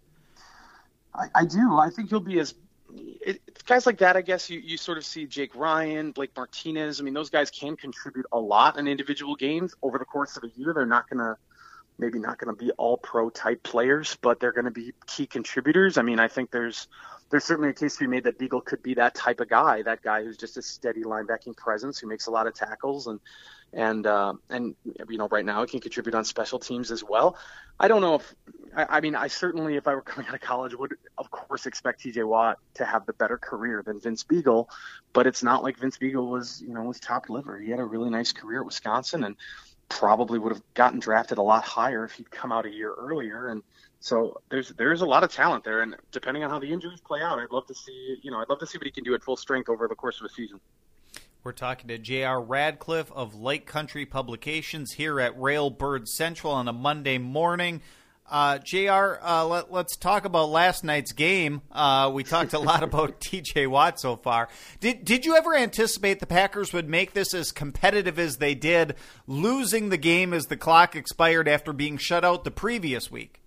I, 1.15 1.27
I 1.35 1.45
do. 1.45 1.77
I 1.77 1.91
think 1.91 2.11
he'll 2.11 2.21
be 2.21 2.39
as 2.41 2.55
it, 2.94 3.40
guys 3.67 3.87
like 3.87 3.99
that, 3.99 4.17
I 4.17 4.23
guess 4.23 4.49
you, 4.50 4.61
you 4.61 4.76
sort 4.76 4.99
of 4.99 5.05
see 5.05 5.26
Jake 5.26 5.55
Ryan, 5.55 6.12
Blake 6.12 6.31
Martinez. 6.37 7.00
I 7.00 7.05
mean, 7.05 7.14
those 7.14 7.31
guys 7.31 7.50
can 7.50 7.76
contribute 7.76 8.26
a 8.32 8.38
lot 8.38 8.79
in 8.79 8.88
individual 8.88 9.37
games 9.37 9.75
over 9.82 9.99
the 9.99 10.05
course 10.05 10.37
of 10.37 10.44
a 10.44 10.49
year. 10.56 10.73
They're 10.73 10.87
not 10.87 11.08
going 11.08 11.19
to 11.19 11.37
maybe 11.99 12.19
not 12.19 12.38
going 12.38 12.55
to 12.55 12.64
be 12.64 12.70
all 12.73 12.96
pro 12.96 13.29
type 13.29 13.62
players, 13.62 14.17
but 14.23 14.40
they're 14.40 14.52
going 14.52 14.67
to 14.67 14.70
be 14.70 14.93
key 15.06 15.26
contributors. 15.26 15.99
I 15.99 16.02
mean, 16.02 16.20
I 16.20 16.29
think 16.29 16.50
there's 16.50 16.87
there's 17.31 17.44
certainly 17.44 17.70
a 17.70 17.75
case 17.75 17.94
to 17.96 18.00
be 18.00 18.06
made 18.06 18.25
that 18.25 18.38
Biegel 18.38 18.64
could 18.64 18.82
be 18.82 18.94
that 18.94 19.14
type 19.14 19.40
of 19.40 19.50
guy, 19.50 19.82
that 19.82 20.02
guy 20.02 20.25
who's 20.25 20.38
just 20.38 20.56
a 20.56 20.62
steady 20.62 21.02
linebacking 21.02 21.56
presence 21.56 21.99
who 21.99 22.06
makes 22.06 22.26
a 22.26 22.31
lot 22.31 22.46
of 22.46 22.55
tackles 22.55 23.06
and 23.06 23.20
and 23.73 24.06
uh, 24.06 24.35
and 24.49 24.75
you 25.09 25.19
know 25.19 25.29
right 25.29 25.44
now 25.44 25.62
he 25.62 25.69
can 25.69 25.81
contribute 25.81 26.15
on 26.15 26.25
special 26.25 26.59
teams 26.59 26.91
as 26.91 27.05
well. 27.05 27.37
I 27.79 27.88
don't 27.88 28.00
know 28.00 28.17
if 28.17 28.35
I, 28.75 28.87
I 28.88 29.00
mean 29.00 29.15
I 29.15 29.29
certainly 29.29 29.76
if 29.76 29.87
I 29.87 29.94
were 29.94 30.03
coming 30.03 30.29
out 30.29 30.35
of 30.35 30.41
college 30.41 30.75
would 30.75 30.94
of 31.17 31.31
course 31.31 31.67
expect 31.67 32.00
T.J. 32.00 32.23
Watt 32.23 32.59
to 32.75 32.85
have 32.85 33.06
the 33.06 33.12
better 33.12 33.37
career 33.37 33.82
than 33.85 34.00
Vince 34.00 34.25
Biegel, 34.25 34.69
but 35.12 35.26
it's 35.26 35.43
not 35.43 35.62
like 35.62 35.79
Vince 35.79 35.99
Biegel 35.99 36.31
was 36.31 36.62
you 36.67 36.73
know 36.73 36.82
was 36.82 37.00
top 37.00 37.29
liver. 37.29 37.59
He 37.59 37.70
had 37.70 37.81
a 37.81 37.85
really 37.85 38.11
nice 38.11 38.32
career 38.32 38.61
at 38.61 38.67
Wisconsin 38.67 39.25
and 39.25 39.37
probably 39.88 40.38
would 40.38 40.53
have 40.53 40.62
gotten 40.75 41.00
drafted 41.00 41.38
a 41.38 41.43
lot 41.43 41.64
higher 41.64 42.05
if 42.05 42.12
he'd 42.12 42.31
come 42.31 42.53
out 42.53 42.67
a 42.67 42.71
year 42.71 42.93
earlier 42.94 43.49
and. 43.49 43.62
So 44.00 44.41
there's 44.49 44.69
there's 44.79 45.00
a 45.00 45.06
lot 45.06 45.25
of 45.25 45.32
talent 45.32 45.64
there, 45.64 45.81
and 45.81 45.97
depending 46.12 46.44
on 46.44 46.50
how 46.50 46.61
the 46.61 46.73
injuries 46.73 47.00
play 47.00 47.21
out, 47.21 47.41
I'd 47.41 47.50
love 47.50 47.67
to 47.67 47.75
see 47.75 48.17
you 48.23 48.31
know 48.31 48.38
I'd 48.38 48.49
love 48.49 48.61
to 48.61 48.67
see 48.67 48.79
what 48.79 48.85
he 48.85 48.93
can 48.93 49.03
do 49.03 49.12
at 49.17 49.25
full 49.25 49.37
strength 49.37 49.69
over 49.69 49.88
the 49.88 49.97
course 49.97 50.21
of 50.21 50.26
a 50.26 50.29
season. 50.29 50.61
We're 51.44 51.52
talking 51.52 51.88
to 51.88 51.99
J.R. 51.99 52.43
Radcliffe 52.43 53.12
of 53.12 53.35
Lake 53.35 53.64
Country 53.64 54.05
Publications 54.05 54.93
here 54.93 55.20
at 55.20 55.38
Railbird 55.38 56.08
Central 56.08 56.52
on 56.52 56.67
a 56.67 56.73
Monday 56.73 57.19
morning. 57.19 57.81
Uh, 58.29 58.58
Jr. 58.58 59.19
Uh, 59.23 59.46
let, 59.46 59.73
us 59.73 59.96
talk 59.99 60.25
about 60.25 60.50
last 60.50 60.82
night's 60.82 61.12
game. 61.12 61.62
Uh, 61.70 62.11
we 62.12 62.25
talked 62.25 62.55
a 62.55 62.58
lot 62.58 62.82
about 62.82 63.20
T.J. 63.20 63.69
Watt 63.69 64.00
so 64.00 64.17
far. 64.17 64.49
Did 64.81 65.05
did 65.05 65.25
you 65.25 65.37
ever 65.37 65.55
anticipate 65.55 66.19
the 66.19 66.26
Packers 66.26 66.73
would 66.73 66.88
make 66.88 67.14
this 67.14 67.32
as 67.32 67.52
competitive 67.52 68.19
as 68.19 68.38
they 68.38 68.55
did, 68.55 68.96
losing 69.26 69.88
the 69.88 69.96
game 69.96 70.35
as 70.35 70.46
the 70.46 70.56
clock 70.56 70.96
expired 70.96 71.49
after 71.49 71.73
being 71.73 71.96
shut 71.96 72.25
out 72.25 72.44
the 72.44 72.50
previous 72.50 73.11
week? 73.11 73.40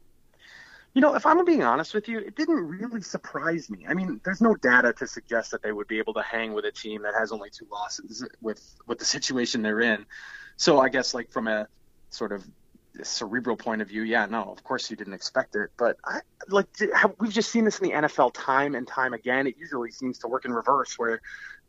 You 0.93 1.01
know, 1.01 1.15
if 1.15 1.25
I'm 1.25 1.43
being 1.45 1.63
honest 1.63 1.93
with 1.93 2.09
you, 2.09 2.19
it 2.19 2.35
didn't 2.35 2.67
really 2.67 3.01
surprise 3.01 3.69
me. 3.69 3.85
I 3.87 3.93
mean, 3.93 4.19
there's 4.25 4.41
no 4.41 4.55
data 4.55 4.91
to 4.93 5.07
suggest 5.07 5.51
that 5.51 5.63
they 5.63 5.71
would 5.71 5.87
be 5.87 5.99
able 5.99 6.13
to 6.15 6.21
hang 6.21 6.53
with 6.53 6.65
a 6.65 6.71
team 6.71 7.03
that 7.03 7.13
has 7.13 7.31
only 7.31 7.49
two 7.49 7.67
losses 7.71 8.27
with 8.41 8.61
with 8.87 8.99
the 8.99 9.05
situation 9.15 9.61
they're 9.61 9.81
in. 9.81 10.05
So 10.57 10.79
I 10.79 10.89
guess 10.89 11.13
like 11.13 11.31
from 11.31 11.47
a 11.47 11.67
sort 12.09 12.33
of 12.33 12.45
cerebral 13.03 13.55
point 13.55 13.81
of 13.81 13.87
view, 13.87 14.03
yeah, 14.03 14.25
no, 14.25 14.43
of 14.43 14.63
course 14.63 14.91
you 14.91 14.97
didn't 14.97 15.13
expect 15.13 15.55
it, 15.55 15.69
but 15.77 15.97
I 16.03 16.19
like 16.49 16.67
we've 17.19 17.31
just 17.31 17.51
seen 17.51 17.63
this 17.63 17.79
in 17.79 17.89
the 17.89 17.95
NFL 17.95 18.31
time 18.33 18.75
and 18.75 18.87
time 18.87 19.13
again. 19.13 19.47
It 19.47 19.55
usually 19.57 19.91
seems 19.91 20.19
to 20.19 20.27
work 20.27 20.45
in 20.45 20.51
reverse 20.51 20.99
where 20.99 21.21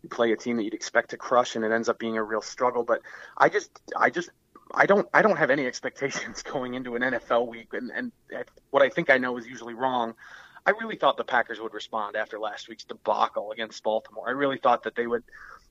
you 0.02 0.08
play 0.08 0.32
a 0.32 0.36
team 0.36 0.56
that 0.56 0.64
you'd 0.64 0.74
expect 0.74 1.10
to 1.10 1.16
crush 1.16 1.54
and 1.54 1.64
it 1.64 1.70
ends 1.70 1.88
up 1.88 1.98
being 1.98 2.16
a 2.16 2.22
real 2.22 2.42
struggle. 2.42 2.82
But 2.82 3.02
I 3.36 3.48
just 3.48 3.70
I 3.96 4.10
just 4.10 4.30
I 4.74 4.86
don't 4.86 5.08
I 5.12 5.22
don't 5.22 5.36
have 5.36 5.50
any 5.50 5.66
expectations 5.72 6.42
going 6.42 6.74
into 6.74 6.96
an 6.96 7.02
NFL 7.02 7.48
week, 7.48 7.72
and, 7.72 7.90
and 7.90 8.12
what 8.70 8.82
I 8.82 8.88
think 8.88 9.10
I 9.10 9.18
know 9.18 9.36
is 9.36 9.46
usually 9.46 9.74
wrong. 9.74 10.14
I 10.64 10.70
really 10.70 10.96
thought 10.96 11.16
the 11.16 11.24
Packers 11.24 11.60
would 11.60 11.74
respond 11.74 12.14
after 12.14 12.38
last 12.38 12.68
week's 12.68 12.84
debacle 12.84 13.50
against 13.50 13.82
Baltimore. 13.82 14.28
I 14.28 14.32
really 14.32 14.58
thought 14.58 14.84
that 14.84 14.94
they 14.94 15.08
would 15.08 15.24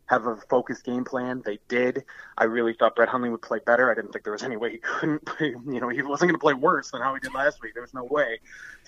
have 0.08 0.28
a 0.28 0.36
focused 0.50 0.84
game 0.84 1.06
plan. 1.06 1.42
They 1.46 1.60
did. 1.70 2.04
I 2.38 2.44
really 2.44 2.74
thought 2.74 2.98
Brett 2.98 3.08
Hundley 3.08 3.30
would 3.30 3.42
play 3.42 3.60
better. 3.66 3.90
I 3.90 3.96
didn't 3.96 4.12
think 4.12 4.26
there 4.26 4.34
was 4.34 4.44
any 4.44 4.58
way 4.58 4.72
he 4.72 4.78
couldn't. 4.82 5.26
Play, 5.26 5.50
you 5.50 5.80
know, 5.80 5.88
he 5.88 6.02
wasn't 6.02 6.30
going 6.30 6.40
to 6.40 6.44
play 6.44 6.54
worse 6.54 6.92
than 6.92 7.02
how 7.02 7.14
he 7.14 7.22
did 7.22 7.34
last 7.34 7.62
week. 7.62 7.74
There 7.74 7.84
was 7.84 7.94
no 7.94 8.04
way. 8.04 8.40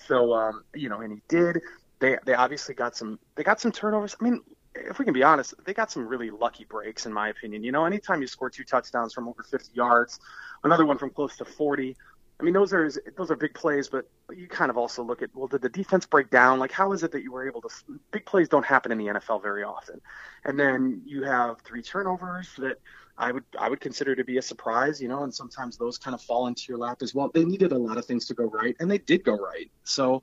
So, 0.06 0.34
um, 0.34 0.64
you 0.74 0.90
know, 0.90 1.00
and 1.00 1.12
he 1.14 1.22
did. 1.28 1.62
They 2.00 2.18
they 2.26 2.34
obviously 2.34 2.74
got 2.74 2.96
some. 2.96 3.18
They 3.36 3.42
got 3.42 3.60
some 3.60 3.72
turnovers. 3.72 4.14
I 4.20 4.24
mean, 4.24 4.42
if 4.74 4.98
we 4.98 5.04
can 5.04 5.14
be 5.14 5.22
honest, 5.22 5.54
they 5.64 5.74
got 5.74 5.90
some 5.90 6.06
really 6.06 6.30
lucky 6.30 6.64
breaks, 6.64 7.06
in 7.06 7.12
my 7.12 7.28
opinion. 7.28 7.62
You 7.62 7.72
know, 7.72 7.84
anytime 7.84 8.20
you 8.20 8.26
score 8.26 8.50
two 8.50 8.64
touchdowns 8.64 9.12
from 9.12 9.28
over 9.28 9.42
50 9.42 9.70
yards, 9.74 10.20
another 10.64 10.86
one 10.86 10.98
from 10.98 11.10
close 11.10 11.36
to 11.36 11.44
40. 11.44 11.96
I 12.40 12.42
mean, 12.42 12.52
those 12.52 12.72
are 12.72 12.90
those 13.16 13.30
are 13.30 13.36
big 13.36 13.54
plays, 13.54 13.88
but 13.88 14.08
you 14.34 14.48
kind 14.48 14.68
of 14.68 14.76
also 14.76 15.04
look 15.04 15.22
at 15.22 15.30
well, 15.34 15.46
did 15.46 15.62
the 15.62 15.68
defense 15.68 16.04
break 16.04 16.30
down? 16.30 16.58
Like, 16.58 16.72
how 16.72 16.92
is 16.92 17.04
it 17.04 17.12
that 17.12 17.22
you 17.22 17.30
were 17.30 17.46
able 17.46 17.60
to? 17.62 17.68
Big 18.10 18.26
plays 18.26 18.48
don't 18.48 18.66
happen 18.66 18.90
in 18.90 18.98
the 18.98 19.06
NFL 19.06 19.40
very 19.40 19.62
often, 19.62 20.00
and 20.44 20.58
then 20.58 21.00
you 21.06 21.22
have 21.22 21.60
three 21.60 21.80
turnovers 21.80 22.50
that 22.58 22.80
I 23.16 23.30
would 23.30 23.44
I 23.58 23.68
would 23.68 23.80
consider 23.80 24.16
to 24.16 24.24
be 24.24 24.38
a 24.38 24.42
surprise, 24.42 25.00
you 25.00 25.06
know, 25.06 25.22
and 25.22 25.32
sometimes 25.32 25.76
those 25.76 25.96
kind 25.96 26.14
of 26.14 26.22
fall 26.22 26.48
into 26.48 26.64
your 26.68 26.78
lap 26.78 27.02
as 27.02 27.14
well. 27.14 27.30
They 27.32 27.44
needed 27.44 27.70
a 27.70 27.78
lot 27.78 27.98
of 27.98 28.04
things 28.04 28.26
to 28.26 28.34
go 28.34 28.46
right, 28.46 28.74
and 28.80 28.90
they 28.90 28.98
did 28.98 29.24
go 29.24 29.36
right. 29.36 29.70
So 29.84 30.20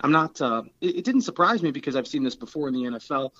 I'm 0.00 0.12
not. 0.12 0.40
Uh, 0.40 0.62
it, 0.80 0.98
it 0.98 1.04
didn't 1.04 1.22
surprise 1.22 1.62
me 1.62 1.72
because 1.72 1.96
I've 1.96 2.06
seen 2.06 2.22
this 2.22 2.36
before 2.36 2.68
in 2.68 2.74
the 2.74 2.84
NFL. 2.84 3.30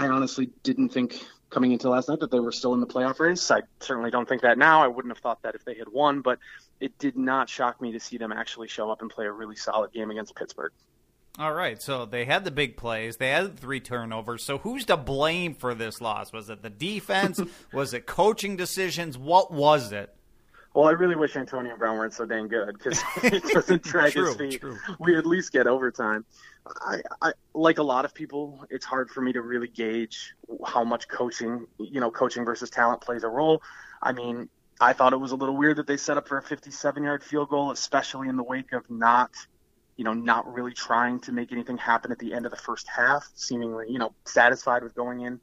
I 0.00 0.08
honestly 0.08 0.48
didn't 0.62 0.88
think 0.88 1.22
coming 1.50 1.72
into 1.72 1.90
last 1.90 2.08
night 2.08 2.20
that 2.20 2.30
they 2.30 2.40
were 2.40 2.52
still 2.52 2.72
in 2.72 2.80
the 2.80 2.86
playoff 2.86 3.20
race. 3.20 3.50
I 3.50 3.60
certainly 3.80 4.10
don't 4.10 4.26
think 4.26 4.40
that 4.42 4.56
now. 4.56 4.82
I 4.82 4.86
wouldn't 4.86 5.14
have 5.14 5.22
thought 5.22 5.42
that 5.42 5.54
if 5.54 5.62
they 5.64 5.74
had 5.74 5.88
won, 5.88 6.22
but 6.22 6.38
it 6.80 6.96
did 6.98 7.18
not 7.18 7.50
shock 7.50 7.82
me 7.82 7.92
to 7.92 8.00
see 8.00 8.16
them 8.16 8.32
actually 8.32 8.68
show 8.68 8.90
up 8.90 9.02
and 9.02 9.10
play 9.10 9.26
a 9.26 9.32
really 9.32 9.56
solid 9.56 9.92
game 9.92 10.10
against 10.10 10.34
Pittsburgh. 10.34 10.72
All 11.38 11.52
right, 11.52 11.80
so 11.80 12.06
they 12.06 12.24
had 12.24 12.44
the 12.44 12.50
big 12.50 12.78
plays, 12.78 13.18
they 13.18 13.28
had 13.28 13.58
three 13.58 13.80
turnovers. 13.80 14.42
So 14.42 14.58
who's 14.58 14.86
to 14.86 14.96
blame 14.96 15.54
for 15.54 15.74
this 15.74 16.00
loss? 16.00 16.32
Was 16.32 16.48
it 16.48 16.62
the 16.62 16.70
defense? 16.70 17.40
was 17.74 17.92
it 17.92 18.06
coaching 18.06 18.56
decisions? 18.56 19.18
What 19.18 19.52
was 19.52 19.92
it? 19.92 20.14
Well, 20.74 20.86
I 20.86 20.92
really 20.92 21.16
wish 21.16 21.36
Antonio 21.36 21.76
Brown 21.76 21.98
weren't 21.98 22.14
so 22.14 22.24
dang 22.24 22.48
good 22.48 22.78
because 22.78 23.02
he 23.22 23.40
doesn't 23.40 23.82
drag 23.82 24.12
true, 24.12 24.26
his 24.26 24.36
feet. 24.36 24.60
True. 24.60 24.78
We 24.98 25.16
at 25.16 25.26
least 25.26 25.52
get 25.52 25.66
overtime. 25.66 26.24
I, 26.66 27.00
I, 27.22 27.32
like 27.54 27.78
a 27.78 27.82
lot 27.82 28.04
of 28.04 28.14
people, 28.14 28.64
it's 28.70 28.84
hard 28.84 29.10
for 29.10 29.20
me 29.20 29.32
to 29.32 29.42
really 29.42 29.68
gauge 29.68 30.34
how 30.64 30.84
much 30.84 31.08
coaching, 31.08 31.66
you 31.78 32.00
know, 32.00 32.10
coaching 32.10 32.44
versus 32.44 32.70
talent 32.70 33.00
plays 33.00 33.24
a 33.24 33.28
role. 33.28 33.62
I 34.02 34.12
mean, 34.12 34.48
I 34.80 34.92
thought 34.92 35.12
it 35.12 35.18
was 35.18 35.32
a 35.32 35.36
little 35.36 35.56
weird 35.56 35.76
that 35.76 35.86
they 35.86 35.96
set 35.96 36.16
up 36.16 36.28
for 36.28 36.38
a 36.38 36.42
57-yard 36.42 37.24
field 37.24 37.48
goal, 37.48 37.70
especially 37.70 38.28
in 38.28 38.36
the 38.36 38.42
wake 38.42 38.72
of 38.72 38.88
not, 38.90 39.30
you 39.96 40.04
know, 40.04 40.12
not 40.12 40.52
really 40.52 40.72
trying 40.72 41.20
to 41.20 41.32
make 41.32 41.52
anything 41.52 41.78
happen 41.78 42.12
at 42.12 42.18
the 42.18 42.32
end 42.32 42.46
of 42.46 42.50
the 42.50 42.58
first 42.58 42.86
half, 42.88 43.28
seemingly, 43.34 43.86
you 43.88 43.98
know, 43.98 44.12
satisfied 44.24 44.82
with 44.82 44.94
going 44.94 45.20
in 45.20 45.40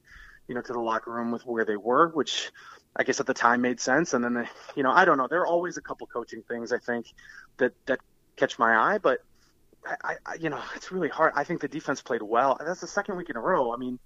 you 0.48 0.56
know, 0.56 0.62
to 0.62 0.74
the 0.74 0.80
locker 0.80 1.12
room 1.12 1.32
with 1.32 1.46
where 1.46 1.66
they 1.66 1.76
were, 1.76 2.10
which 2.10 2.52
I 2.96 3.04
guess 3.04 3.20
at 3.20 3.26
the 3.26 3.34
time 3.34 3.62
made 3.62 3.80
sense. 3.80 4.14
And 4.14 4.24
then, 4.24 4.34
the, 4.34 4.48
you 4.76 4.84
know, 4.84 4.92
I 4.92 5.06
don't 5.06 5.18
know. 5.18 5.28
There 5.28 5.42
are 5.42 5.48
always 5.48 5.78
a 5.78 5.82
couple 5.82 6.08
coaching 6.08 6.42
things 6.48 6.72
I 6.72 6.78
think 6.80 7.08
that 7.58 7.74
that 7.86 8.00
catch 8.36 8.58
my 8.58 8.76
eye, 8.76 8.98
but 8.98 9.24
I, 9.86 10.16
I, 10.26 10.34
you 10.36 10.50
know, 10.50 10.62
it's 10.76 10.92
really 10.92 11.10
hard. 11.10 11.34
I 11.36 11.44
think 11.44 11.62
the 11.62 11.68
defense 11.68 12.02
played 12.02 12.22
well. 12.22 12.58
That's 12.64 12.82
the 12.82 12.88
second 12.88 13.18
week 13.18 13.30
in 13.30 13.38
a 13.38 13.42
row. 13.42 13.74
I 13.74 13.78
mean, 13.78 14.00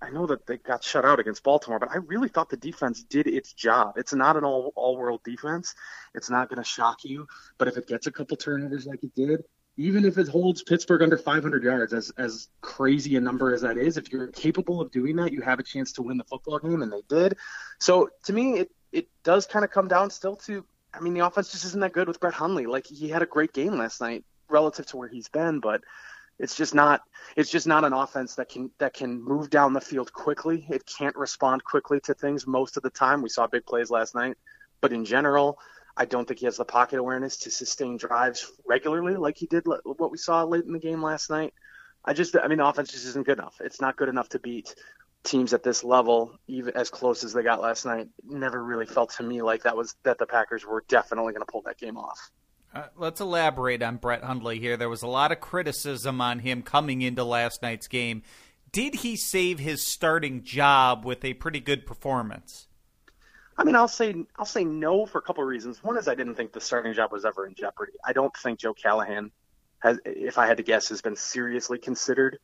I 0.00 0.10
know 0.10 0.26
that 0.26 0.46
they 0.46 0.58
got 0.58 0.84
shut 0.84 1.04
out 1.04 1.18
against 1.18 1.42
Baltimore, 1.42 1.78
but 1.78 1.90
I 1.90 1.96
really 1.96 2.28
thought 2.28 2.50
the 2.50 2.56
defense 2.56 3.02
did 3.02 3.26
its 3.26 3.52
job. 3.52 3.94
It's 3.96 4.14
not 4.14 4.36
an 4.36 4.44
all 4.44 4.72
all 4.76 4.96
world 4.96 5.22
defense. 5.24 5.74
It's 6.14 6.30
not 6.30 6.48
going 6.48 6.58
to 6.58 6.64
shock 6.64 7.04
you, 7.04 7.26
but 7.56 7.68
if 7.68 7.76
it 7.76 7.86
gets 7.86 8.06
a 8.06 8.12
couple 8.12 8.36
turnovers 8.36 8.86
like 8.86 9.02
it 9.02 9.14
did, 9.14 9.44
even 9.76 10.04
if 10.04 10.18
it 10.18 10.28
holds 10.28 10.62
Pittsburgh 10.62 11.02
under 11.02 11.16
500 11.16 11.62
yards, 11.62 11.92
as 11.92 12.10
as 12.16 12.48
crazy 12.60 13.16
a 13.16 13.20
number 13.20 13.54
as 13.54 13.62
that 13.62 13.76
is, 13.76 13.96
if 13.96 14.12
you're 14.12 14.28
capable 14.28 14.80
of 14.80 14.90
doing 14.90 15.16
that, 15.16 15.32
you 15.32 15.40
have 15.40 15.58
a 15.58 15.64
chance 15.64 15.92
to 15.92 16.02
win 16.02 16.18
the 16.18 16.24
football 16.24 16.58
game, 16.58 16.82
and 16.82 16.92
they 16.92 17.02
did. 17.08 17.36
So 17.80 18.10
to 18.24 18.32
me, 18.32 18.58
it 18.58 18.70
it 18.92 19.08
does 19.24 19.46
kind 19.46 19.64
of 19.64 19.70
come 19.70 19.88
down 19.88 20.10
still 20.10 20.36
to. 20.36 20.64
I 20.92 21.00
mean, 21.00 21.14
the 21.14 21.20
offense 21.20 21.52
just 21.52 21.64
isn't 21.66 21.80
that 21.80 21.92
good 21.92 22.08
with 22.08 22.18
Brett 22.18 22.34
Hundley. 22.34 22.66
Like 22.66 22.86
he 22.86 23.08
had 23.08 23.22
a 23.22 23.26
great 23.26 23.52
game 23.52 23.76
last 23.76 24.00
night 24.00 24.24
relative 24.48 24.86
to 24.86 24.96
where 24.96 25.08
he's 25.08 25.28
been, 25.28 25.60
but 25.60 25.82
it's 26.38 26.54
just 26.54 26.74
not 26.74 27.02
it's 27.36 27.50
just 27.50 27.66
not 27.66 27.84
an 27.84 27.92
offense 27.92 28.36
that 28.36 28.48
can 28.48 28.70
that 28.78 28.94
can 28.94 29.22
move 29.22 29.50
down 29.50 29.72
the 29.72 29.80
field 29.80 30.12
quickly. 30.12 30.66
It 30.70 30.86
can't 30.86 31.16
respond 31.16 31.64
quickly 31.64 32.00
to 32.00 32.14
things 32.14 32.46
most 32.46 32.76
of 32.76 32.82
the 32.82 32.90
time. 32.90 33.22
We 33.22 33.28
saw 33.28 33.46
big 33.46 33.66
plays 33.66 33.90
last 33.90 34.14
night, 34.14 34.36
but 34.80 34.92
in 34.92 35.04
general, 35.04 35.58
I 35.96 36.04
don't 36.04 36.26
think 36.26 36.40
he 36.40 36.46
has 36.46 36.56
the 36.56 36.64
pocket 36.64 37.00
awareness 37.00 37.38
to 37.38 37.50
sustain 37.50 37.96
drives 37.96 38.52
regularly 38.66 39.16
like 39.16 39.36
he 39.36 39.46
did 39.46 39.66
what 39.66 40.10
we 40.10 40.18
saw 40.18 40.44
late 40.44 40.64
in 40.64 40.72
the 40.72 40.78
game 40.78 41.02
last 41.02 41.28
night. 41.28 41.54
I 42.04 42.12
just 42.12 42.36
I 42.36 42.46
mean 42.46 42.58
the 42.58 42.66
offense 42.66 42.92
just 42.92 43.06
isn't 43.06 43.26
good 43.26 43.38
enough. 43.38 43.60
It's 43.60 43.80
not 43.80 43.96
good 43.96 44.08
enough 44.08 44.28
to 44.30 44.38
beat 44.38 44.74
teams 45.24 45.52
at 45.52 45.64
this 45.64 45.82
level, 45.82 46.38
even 46.46 46.76
as 46.76 46.88
close 46.88 47.24
as 47.24 47.32
they 47.32 47.42
got 47.42 47.60
last 47.60 47.84
night. 47.84 48.08
Never 48.24 48.62
really 48.62 48.86
felt 48.86 49.10
to 49.16 49.24
me 49.24 49.42
like 49.42 49.64
that 49.64 49.76
was 49.76 49.96
that 50.04 50.18
the 50.18 50.26
Packers 50.26 50.64
were 50.64 50.84
definitely 50.88 51.32
going 51.32 51.44
to 51.44 51.50
pull 51.50 51.62
that 51.62 51.78
game 51.78 51.96
off. 51.96 52.30
Uh, 52.74 52.84
let's 52.96 53.20
elaborate 53.20 53.82
on 53.82 53.96
Brett 53.96 54.22
Hundley 54.22 54.58
here. 54.58 54.76
There 54.76 54.88
was 54.88 55.02
a 55.02 55.06
lot 55.06 55.32
of 55.32 55.40
criticism 55.40 56.20
on 56.20 56.40
him 56.40 56.62
coming 56.62 57.02
into 57.02 57.24
last 57.24 57.62
night's 57.62 57.88
game. 57.88 58.22
Did 58.70 58.96
he 58.96 59.16
save 59.16 59.58
his 59.58 59.86
starting 59.86 60.42
job 60.42 61.04
with 61.04 61.24
a 61.24 61.34
pretty 61.34 61.60
good 61.60 61.86
performance? 61.86 62.68
I 63.56 63.64
mean, 63.64 63.74
I'll 63.74 63.88
say 63.88 64.14
I'll 64.38 64.44
say 64.44 64.64
no 64.64 65.06
for 65.06 65.18
a 65.18 65.22
couple 65.22 65.42
of 65.42 65.48
reasons. 65.48 65.82
One 65.82 65.96
is 65.96 66.06
I 66.06 66.14
didn't 66.14 66.36
think 66.36 66.52
the 66.52 66.60
starting 66.60 66.92
job 66.92 67.10
was 67.10 67.24
ever 67.24 67.46
in 67.46 67.54
jeopardy. 67.54 67.92
I 68.04 68.12
don't 68.12 68.34
think 68.36 68.60
Joe 68.60 68.74
Callahan 68.74 69.32
has, 69.80 69.98
if 70.04 70.38
I 70.38 70.46
had 70.46 70.58
to 70.58 70.62
guess, 70.62 70.90
has 70.90 71.02
been 71.02 71.16
seriously 71.16 71.78
considered 71.78 72.38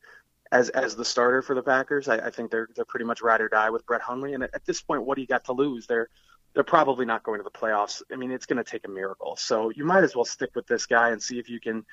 as 0.51 0.69
as 0.69 0.95
the 0.95 1.05
starter 1.05 1.41
for 1.41 1.55
the 1.55 1.63
Packers. 1.63 2.09
I, 2.09 2.17
I 2.17 2.29
think 2.31 2.51
they're 2.51 2.67
they're 2.75 2.85
pretty 2.85 3.05
much 3.05 3.21
ride 3.21 3.41
or 3.41 3.47
die 3.47 3.69
with 3.69 3.85
Brett 3.85 4.01
Hundley. 4.01 4.33
And 4.33 4.43
at, 4.43 4.55
at 4.55 4.65
this 4.65 4.81
point, 4.81 5.05
what 5.05 5.15
do 5.15 5.21
you 5.21 5.27
got 5.27 5.45
to 5.45 5.53
lose? 5.53 5.87
They're 5.87 6.09
they're 6.55 6.63
probably 6.63 7.05
not 7.05 7.21
going 7.21 7.39
to 7.39 7.43
the 7.43 7.51
playoffs. 7.51 8.01
I 8.11 8.15
mean, 8.15 8.31
it's 8.31 8.45
going 8.45 8.57
to 8.57 8.63
take 8.63 8.87
a 8.87 8.89
miracle. 8.89 9.35
So 9.35 9.69
you 9.69 9.83
might 9.83 10.03
as 10.03 10.15
well 10.15 10.25
stick 10.25 10.55
with 10.55 10.65
this 10.65 10.85
guy 10.85 11.09
and 11.09 11.21
see 11.21 11.37
if 11.37 11.49
you 11.49 11.59
can, 11.59 11.85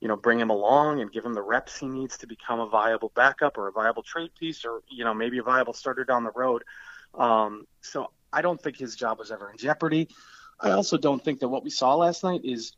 you 0.00 0.08
know, 0.08 0.16
bring 0.16 0.38
him 0.38 0.50
along 0.50 1.00
and 1.00 1.10
give 1.10 1.24
him 1.24 1.32
the 1.32 1.42
reps 1.42 1.78
he 1.78 1.88
needs 1.88 2.18
to 2.18 2.26
become 2.26 2.60
a 2.60 2.68
viable 2.68 3.10
backup 3.16 3.56
or 3.56 3.66
a 3.66 3.72
viable 3.72 4.02
trade 4.02 4.30
piece 4.38 4.64
or, 4.66 4.82
you 4.88 5.04
know, 5.04 5.14
maybe 5.14 5.38
a 5.38 5.42
viable 5.42 5.72
starter 5.72 6.04
down 6.04 6.22
the 6.22 6.32
road. 6.32 6.62
Um, 7.14 7.66
so 7.80 8.10
I 8.30 8.42
don't 8.42 8.60
think 8.60 8.76
his 8.76 8.94
job 8.94 9.18
was 9.18 9.32
ever 9.32 9.50
in 9.50 9.56
jeopardy. 9.56 10.08
I 10.60 10.72
also 10.72 10.98
don't 10.98 11.24
think 11.24 11.40
that 11.40 11.48
what 11.48 11.64
we 11.64 11.70
saw 11.70 11.94
last 11.94 12.22
night 12.22 12.42
is 12.44 12.74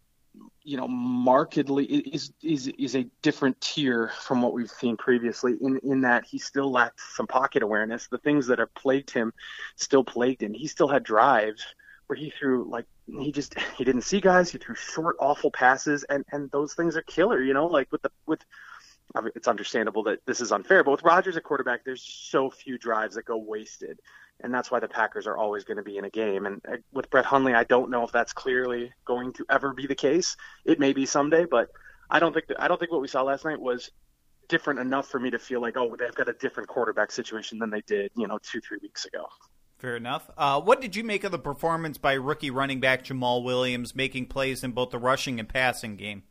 you 0.65 0.77
know, 0.77 0.89
markedly 0.89 1.85
is 1.85 2.33
is 2.43 2.69
is 2.79 2.95
a 2.95 3.07
different 3.21 3.61
tier 3.61 4.11
from 4.21 4.43
what 4.43 4.53
we've 4.53 4.71
seen 4.71 4.97
previously. 4.97 5.57
In 5.61 5.79
in 5.83 6.01
that 6.03 6.25
he 6.25 6.39
still 6.39 6.71
lacked 6.71 7.01
some 7.01 7.27
pocket 7.27 7.63
awareness. 7.63 8.07
The 8.09 8.19
things 8.19 8.47
that 8.47 8.59
have 8.59 8.73
plagued 8.75 9.11
him 9.11 9.33
still 9.77 10.05
plagued 10.05 10.43
him. 10.43 10.55
He 10.55 10.67
still 10.67 10.89
had 10.89 11.03
drives 11.03 11.65
where 12.07 12.17
he 12.17 12.33
threw 12.39 12.69
like 12.69 12.87
he 13.07 13.33
just 13.33 13.59
he 13.77 13.85
didn't 13.85 14.03
see 14.03 14.21
guys. 14.21 14.51
He 14.51 14.59
threw 14.59 14.75
short, 14.75 15.17
awful 15.19 15.51
passes, 15.51 16.05
and 16.05 16.25
and 16.33 16.51
those 16.51 16.75
things 16.75 16.97
are 16.97 17.03
killer. 17.03 17.43
You 17.43 17.55
know, 17.55 17.67
like 17.67 17.91
with 17.91 18.03
the 18.03 18.11
with 18.27 18.41
I 19.15 19.21
mean, 19.21 19.33
it's 19.35 19.49
understandable 19.49 20.05
that 20.05 20.21
this 20.27 20.41
is 20.41 20.53
unfair, 20.53 20.85
but 20.85 20.93
with 20.93 21.03
Rodgers 21.03 21.37
at 21.37 21.43
quarterback, 21.43 21.85
there's 21.85 22.03
so 22.03 22.51
few 22.51 22.79
drives 22.79 23.17
that 23.17 23.25
go 23.25 23.37
wasted 23.37 24.01
and 24.43 24.53
that's 24.53 24.71
why 24.71 24.81
the 24.81 24.89
Packers 24.89 25.27
are 25.27 25.37
always 25.37 25.65
going 25.65 25.77
to 25.77 25.83
be 25.83 25.99
in 25.99 26.05
a 26.05 26.11
game. 26.11 26.47
And 26.47 26.61
uh, 26.69 26.77
with 26.93 27.11
Brett 27.11 27.25
Hundley, 27.25 27.55
I 27.55 27.65
don't 27.65 27.91
know 27.91 28.05
if 28.05 28.13
that's 28.13 28.33
clearly 28.33 28.93
going 29.05 29.33
to 29.35 29.47
ever 29.51 29.73
be 29.73 29.87
the 29.87 29.95
case. 29.95 30.37
It 30.65 30.79
may 30.79 30.93
be 30.93 31.07
someday, 31.07 31.45
but 31.45 31.69
I 32.11 32.19
don't 32.19 32.33
think 32.33 32.47
that, 32.49 32.61
I 32.61 32.69
don't 32.69 32.79
think 32.79 32.93
what 32.93 33.01
we 33.01 33.09
saw 33.09 33.23
last 33.23 33.45
night 33.45 33.61
was 33.61 33.91
different 34.49 34.81
enough 34.81 35.09
for 35.09 35.19
me 35.19 35.31
to 35.31 35.39
feel 35.39 35.61
like, 35.61 35.77
oh, 35.77 35.97
they've 35.99 36.15
got 36.15 36.29
a 36.29 36.35
different 36.35 36.69
quarterback 36.69 37.11
situation 37.11 37.59
than 37.59 37.71
they 37.71 37.83
did, 37.83 38.11
you 38.17 38.27
know, 38.27 38.39
two 38.43 38.61
three 38.61 38.79
weeks 38.83 39.05
ago. 39.05 39.25
Fair 39.79 39.97
enough. 39.97 40.31
Uh, 40.37 40.61
what 40.61 40.81
did 40.81 40.95
you 40.95 41.03
make 41.03 41.25
of 41.25 41.33
the 41.33 41.39
performance 41.39 41.99
by 41.99 42.13
rookie 42.13 42.51
running 42.51 42.79
back 42.79 43.05
Jamaal 43.05 43.43
Williams, 43.43 43.97
making 43.97 44.27
plays 44.27 44.63
in 44.63 44.73
both 44.73 44.91
the 44.91 44.99
rushing 44.99 45.41
and 45.41 45.49
passing 45.49 45.97
game? 45.97 46.23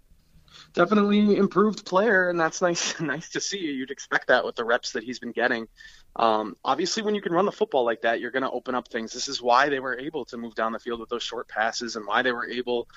Definitely 0.74 1.36
improved 1.38 1.86
player, 1.86 2.30
and 2.30 2.40
that's 2.40 2.62
nice. 2.62 3.00
Nice 3.02 3.30
to 3.32 3.42
see. 3.42 3.60
You'd 3.60 3.92
expect 3.92 4.28
that 4.28 4.46
with 4.46 4.56
the 4.56 4.64
reps 4.64 4.94
that 4.94 5.04
he's 5.04 5.20
been 5.20 5.32
getting. 5.32 5.68
Um, 6.16 6.56
obviously, 6.64 7.04
when 7.04 7.16
you 7.16 7.22
can 7.22 7.34
run 7.34 7.46
the 7.46 7.52
football 7.52 7.84
like 7.84 8.02
that, 8.02 8.20
you're 8.20 8.32
going 8.32 8.44
to 8.44 8.52
open 8.52 8.76
up 8.76 8.88
things. 8.88 9.12
This 9.12 9.28
is 9.28 9.42
why 9.42 9.70
they 9.70 9.80
were 9.80 9.98
able 9.98 10.26
to 10.26 10.38
move 10.38 10.56
down 10.56 10.72
the 10.72 10.80
field 10.80 11.00
with 11.00 11.10
those 11.10 11.24
short 11.24 11.48
passes, 11.48 11.96
and 11.96 12.06
why 12.06 12.22
they 12.22 12.32
were 12.32 12.48
able 12.48 12.88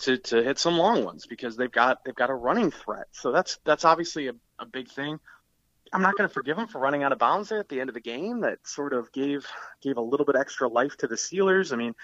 to 0.00 0.18
to 0.18 0.42
hit 0.42 0.58
some 0.58 0.76
long 0.76 1.04
ones 1.04 1.26
because 1.26 1.56
they've 1.56 1.72
got 1.72 2.04
they've 2.04 2.14
got 2.14 2.30
a 2.30 2.34
running 2.34 2.70
threat. 2.70 3.06
So 3.12 3.32
that's 3.32 3.58
that's 3.64 3.84
obviously 3.84 4.28
a, 4.28 4.34
a 4.58 4.66
big 4.66 4.88
thing. 4.88 5.18
I'm 5.92 6.02
not 6.02 6.16
going 6.16 6.28
to 6.28 6.32
forgive 6.32 6.56
him 6.56 6.68
for 6.68 6.80
running 6.80 7.02
out 7.02 7.12
of 7.12 7.18
bounds 7.18 7.50
there 7.50 7.60
at 7.60 7.68
the 7.68 7.80
end 7.80 7.90
of 7.90 7.94
the 7.94 8.00
game. 8.00 8.40
That 8.40 8.66
sort 8.66 8.94
of 8.94 9.12
gave 9.12 9.46
gave 9.82 9.98
a 9.98 10.02
little 10.02 10.24
bit 10.24 10.36
extra 10.36 10.68
life 10.68 10.96
to 10.98 11.06
the 11.06 11.16
Steelers. 11.16 11.72
I 11.72 11.76
mean, 11.76 11.94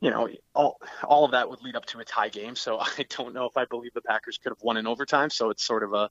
you 0.00 0.10
know, 0.10 0.28
all 0.54 0.78
all 1.04 1.24
of 1.24 1.32
that 1.32 1.48
would 1.50 1.62
lead 1.62 1.76
up 1.76 1.86
to 1.86 1.98
a 2.00 2.04
tie 2.04 2.28
game. 2.28 2.56
So 2.56 2.78
I 2.80 3.06
don't 3.10 3.34
know 3.34 3.46
if 3.46 3.56
I 3.56 3.64
believe 3.64 3.92
the 3.94 4.02
Packers 4.02 4.38
could 4.38 4.50
have 4.50 4.62
won 4.62 4.76
in 4.76 4.86
overtime. 4.86 5.30
So 5.30 5.50
it's 5.50 5.64
sort 5.64 5.82
of 5.82 5.92
a, 5.92 6.10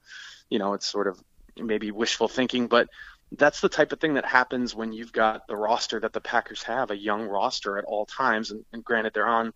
you 0.50 0.60
know, 0.60 0.74
it's 0.74 0.86
sort 0.86 1.08
of 1.08 1.22
maybe 1.58 1.91
wishful 1.91 2.27
thinking, 2.27 2.67
but 2.67 2.88
that's 3.34 3.62
the 3.62 3.69
type 3.69 3.91
of 3.91 4.00
thing 4.00 4.15
that 4.15 4.25
happens 4.25 4.74
when 4.74 4.91
you've 4.91 5.13
got 5.13 5.48
the 5.48 5.55
roster 5.55 6.00
that 6.00 6.13
the 6.13 6.22
Packers 6.22 6.63
have, 6.63 6.89
a 6.89 6.98
young 6.98 7.27
roster 7.27 7.77
at 7.77 7.86
all 7.86 8.05
times. 8.05 8.50
And, 8.51 8.65
and 8.74 8.84
granted, 8.84 9.13
they're 9.13 9.27
on 9.27 9.53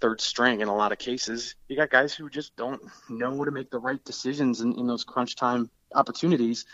third 0.00 0.20
string 0.20 0.60
in 0.60 0.68
a 0.68 0.74
lot 0.74 0.92
of 0.92 0.98
cases. 0.98 1.56
You 1.68 1.76
got 1.76 1.90
guys 1.90 2.14
who 2.14 2.30
just 2.30 2.54
don't 2.56 2.80
know 3.08 3.44
to 3.44 3.50
make 3.50 3.70
the 3.70 3.80
right 3.80 4.02
decisions 4.04 4.60
in, 4.60 4.78
in 4.78 4.86
those 4.86 5.04
crunch 5.04 5.34
time 5.34 5.70
opportunities. 5.94 6.64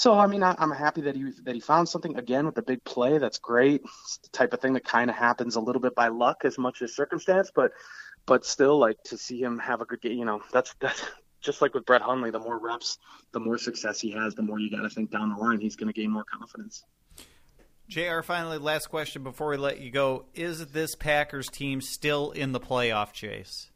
So 0.00 0.18
I 0.18 0.26
mean, 0.26 0.42
I, 0.42 0.54
am 0.58 0.70
happy 0.70 1.02
that 1.02 1.14
he 1.14 1.30
that 1.42 1.54
he 1.54 1.60
found 1.60 1.86
something 1.86 2.16
again 2.16 2.46
with 2.46 2.54
the 2.54 2.62
big 2.62 2.82
play. 2.84 3.18
That's 3.18 3.36
great. 3.36 3.82
It's 3.84 4.16
the 4.22 4.30
type 4.30 4.54
of 4.54 4.60
thing 4.62 4.72
that 4.72 4.84
kind 4.86 5.10
of 5.10 5.16
happens 5.16 5.56
a 5.56 5.60
little 5.60 5.82
bit 5.82 5.94
by 5.94 6.08
luck 6.08 6.38
as 6.46 6.56
much 6.56 6.80
as 6.80 6.96
circumstance, 6.96 7.52
but 7.54 7.72
but 8.24 8.46
still, 8.46 8.78
like 8.78 8.96
to 9.04 9.18
see 9.18 9.42
him 9.42 9.58
have 9.58 9.82
a 9.82 9.84
good 9.84 10.00
game. 10.00 10.16
You 10.16 10.24
know, 10.24 10.40
that's 10.54 10.74
that's 10.80 11.04
just 11.42 11.60
like 11.60 11.74
with 11.74 11.84
Brett 11.84 12.00
Hundley, 12.00 12.30
the 12.30 12.38
more 12.38 12.58
reps, 12.58 12.96
the 13.32 13.40
more 13.40 13.58
success 13.58 14.00
he 14.00 14.10
has, 14.12 14.34
the 14.34 14.40
more 14.40 14.58
you 14.58 14.70
got 14.70 14.84
to 14.84 14.88
think 14.88 15.10
down 15.10 15.34
the 15.34 15.36
line 15.36 15.60
he's 15.60 15.76
going 15.76 15.92
to 15.92 16.00
gain 16.00 16.10
more 16.10 16.24
confidence. 16.24 16.82
JR, 17.86 18.22
finally, 18.22 18.56
last 18.56 18.86
question 18.86 19.22
before 19.22 19.48
we 19.48 19.58
let 19.58 19.82
you 19.82 19.90
go. 19.90 20.24
Is 20.34 20.68
this 20.68 20.94
Packers 20.94 21.50
team 21.50 21.82
still 21.82 22.30
in 22.30 22.52
the 22.52 22.60
playoff 22.60 23.12
chase? 23.12 23.69